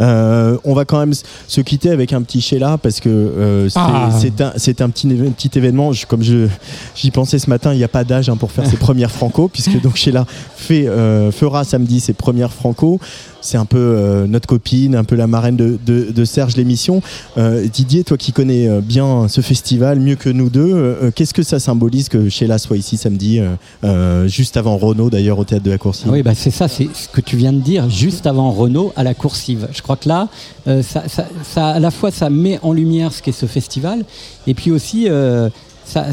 [0.01, 1.13] Euh, on va quand même
[1.47, 4.11] se quitter avec un petit Sheila parce que euh, c'est Ah.
[4.19, 5.93] c'est un, c'est un petit, petit événement.
[5.93, 6.47] Je- comme je
[6.95, 9.49] j'y pensais ce matin, il n'y a pas d'âge hein, pour faire ses premières franco,
[9.53, 10.25] puisque donc Sheila
[10.57, 13.01] fait, euh, fera samedi ses premières franco.
[13.41, 17.01] C'est un peu euh, notre copine, un peu la marraine de, de- Serge l'émission.
[17.39, 21.43] Euh, Didier, toi qui connais euh, bien ce festival mieux que nous deux, qu'est-ce que
[21.43, 23.41] ça symbolise que Sheila soit ici samedi,
[24.27, 26.11] juste avant Renault d'ailleurs au théâtre de la Coursive?
[26.11, 29.05] Oui, bah c'est ça, c'est ce que tu viens de dire juste avant Renault à
[29.05, 29.69] la coursive.
[29.73, 30.29] Je crois que là,
[30.83, 31.05] ça,
[31.69, 34.05] à la fois, ça met en lumière ce qu'est ce festival,
[34.47, 35.09] et puis aussi,
[35.85, 36.07] ça-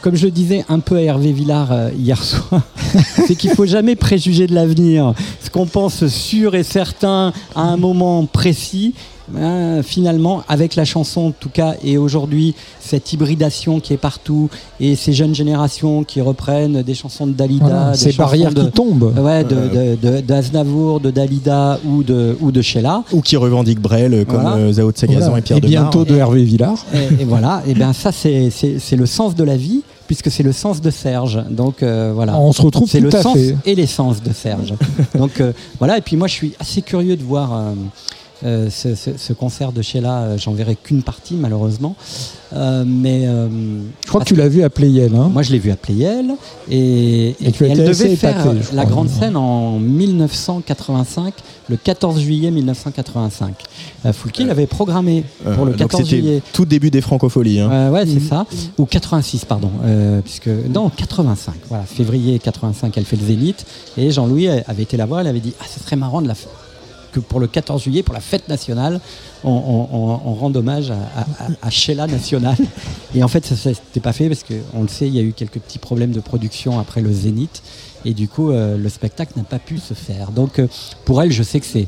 [0.00, 2.62] comme je le disais un peu à Hervé Villard euh, hier soir,
[3.26, 5.14] c'est qu'il faut jamais préjuger de l'avenir.
[5.42, 8.94] Ce qu'on pense sûr et certain à un moment précis,
[9.32, 14.48] ben, finalement, avec la chanson en tout cas, et aujourd'hui, cette hybridation qui est partout,
[14.80, 18.52] et ces jeunes générations qui reprennent des chansons de Dalida, Voilà, des ces chansons barrières
[18.54, 19.14] de- qui tombent.
[19.18, 23.04] Ouais, de, de, de- d'Aznavour, de Dalida ou de, ou de Sheila.
[23.12, 24.56] Ou qui revendique Brel euh, comme Voilà.
[24.56, 25.38] euh, Zao de Sagazan Voilà.
[25.38, 26.16] et Pierre Et bientôt Demar.
[26.16, 26.84] de Hervé Villard.
[26.94, 28.50] Et, et voilà, et bien ça c'est,
[28.96, 31.40] le sens de la vie, puisque c'est le sens de Serge.
[31.50, 32.36] Donc euh, voilà.
[32.38, 33.56] On se retrouve c'est tout le à sens fait.
[33.64, 34.74] et l'essence de Serge.
[35.16, 37.72] Donc euh, voilà, et puis moi je suis assez curieux de voir euh,
[38.44, 40.22] euh, ce, ce- ce concert de Sheila.
[40.22, 41.94] Euh, J'en verrai qu'une partie malheureusement.
[42.52, 43.48] Euh, mais euh,
[44.04, 45.14] Je crois que tu l'as vu à Playel.
[45.14, 46.32] Hein moi je l'ai vu à Playel
[46.70, 51.34] et, Et tu elle devait faire épaté, la grande scène en 1985,
[51.68, 53.54] le 14 juillet 1985.
[54.06, 56.42] Euh, Foulky l'avait programmé Euh, pour le donc 14 c'était juillet.
[56.52, 57.60] tout début des francopholies.
[57.60, 57.70] hein.
[57.70, 58.46] Euh, ouais, c'est ça.
[58.78, 59.70] Ou 86, pardon.
[59.84, 61.54] Euh, puisque, non, 85.
[61.68, 63.64] Voilà, février 85, elle fait le Zénith.
[63.96, 66.34] Et Jean-Louis avait été la voir, elle avait dit Ah, ce serait marrant de la
[66.34, 66.46] f-
[67.12, 69.00] que pour le 14 juillet, pour la fête nationale,
[69.44, 72.56] on, on- on- on rende hommage à, à- à- à Sheila National.
[73.14, 75.32] Et en fait, ça s'était pas fait parce qu'on le sait, il y a eu
[75.32, 77.62] quelques petits problèmes de production après le Zénith.
[78.04, 80.30] Et du coup, euh, le spectacle n'a pas pu se faire.
[80.30, 80.66] Donc, euh,
[81.04, 81.86] pour elle, je sais que c'est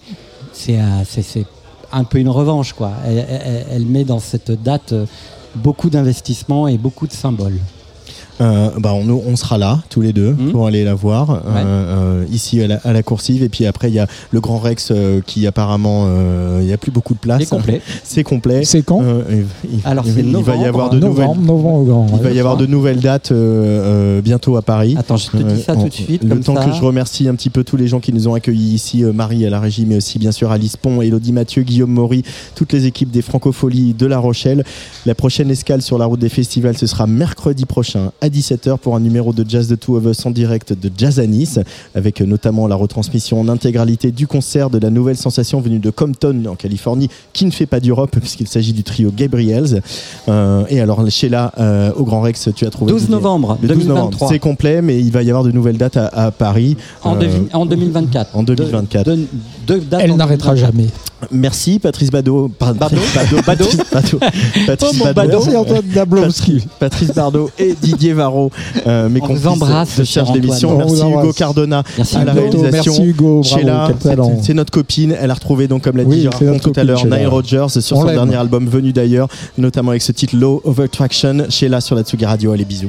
[0.52, 1.46] c'est c'est- c'est
[1.92, 2.72] un peu une revanche.
[2.72, 2.92] Quoi.
[3.06, 5.06] Elle, elle- elle met dans cette date euh,
[5.54, 7.58] beaucoup d'investissements et beaucoup de symboles.
[8.42, 10.50] Euh, bah on, on sera là tous les deux Mhm.
[10.52, 13.88] pour aller la voir euh, euh, ici à la, à la coursive et puis après
[13.88, 17.14] il y a le Grand Rex euh, qui apparemment euh, il n'y a plus beaucoup
[17.14, 17.40] de place.
[17.40, 17.80] C'est complet.
[18.04, 18.64] C'est complet.
[18.64, 21.46] C'est quand il, Alors, il- va y avoir de novembre, nouvelles.
[21.46, 22.36] novembre au Grand Il va Rex.
[22.36, 24.96] y avoir de nouvelles dates euh, euh, bientôt à Paris.
[24.98, 26.22] Attends, je te dis ça Euh, tout en- de suite.
[26.24, 26.64] Le comme temps ça.
[26.64, 29.12] que je remercie un petit peu tous les gens qui nous ont accueillis ici, euh,
[29.12, 32.22] Marie à la régie, mais aussi bien sûr Alice Pont, Elodie Mathieu, Guillaume Maury,
[32.54, 34.64] toutes les équipes des Francopholies de La Rochelle.
[35.06, 38.96] La prochaine escale sur la route des festivals, ce sera mercredi prochain à 17h pour
[38.96, 41.58] un numéro de Jazz de Two of Us en direct de Jazz à Nice,
[41.94, 45.90] avec euh, notamment la retransmission en intégralité du concert de la nouvelle sensation venue de
[45.90, 49.82] Compton en Californie, qui ne fait pas d'Europe puisqu'il s'agit du trio Gabriels.
[50.28, 53.68] Euh, et alors Sheila euh, au Grand Rex, tu as trouvé 12 Didier novembre le
[53.68, 53.92] 12 novembre.
[54.10, 54.28] 2023.
[54.28, 56.76] C'est complet, mais il va y avoir de nouvelles dates à, à Paris.
[57.02, 58.36] En, Euh, devi- en 2024.
[58.36, 59.06] en 2024.
[59.66, 60.56] De- dates Elle n'arrêtera 2024.
[60.56, 60.88] jamais.
[61.30, 63.78] Merci Patrice Bardot Patrice
[65.02, 65.14] Oh.
[65.16, 66.64] Merci Antoine Dablowski.
[66.78, 68.50] Patrice Bardot et Didier Varro,
[68.86, 70.70] euh, mes On vous complices embrasse, de cher Serge l'émission.
[70.70, 70.88] Antoine.
[70.88, 71.32] On Merci Hugo.
[71.32, 72.40] Cardona Merci à la Hugo.
[72.40, 72.92] réalisation.
[72.92, 73.42] Merci Hugo,
[74.42, 75.16] c'est- notre copine.
[75.20, 76.28] Elle a retrouvé donc comme l'a Oui, dit
[76.60, 77.04] tout à l'heure.
[77.06, 80.78] Nile Rodgers sur On son dernier album venu d'ailleurs, notamment avec ce titre Low of
[80.80, 81.46] Attraction.
[81.48, 82.52] Sheila sur la Tsugi Radio.
[82.52, 82.88] Allez bisous.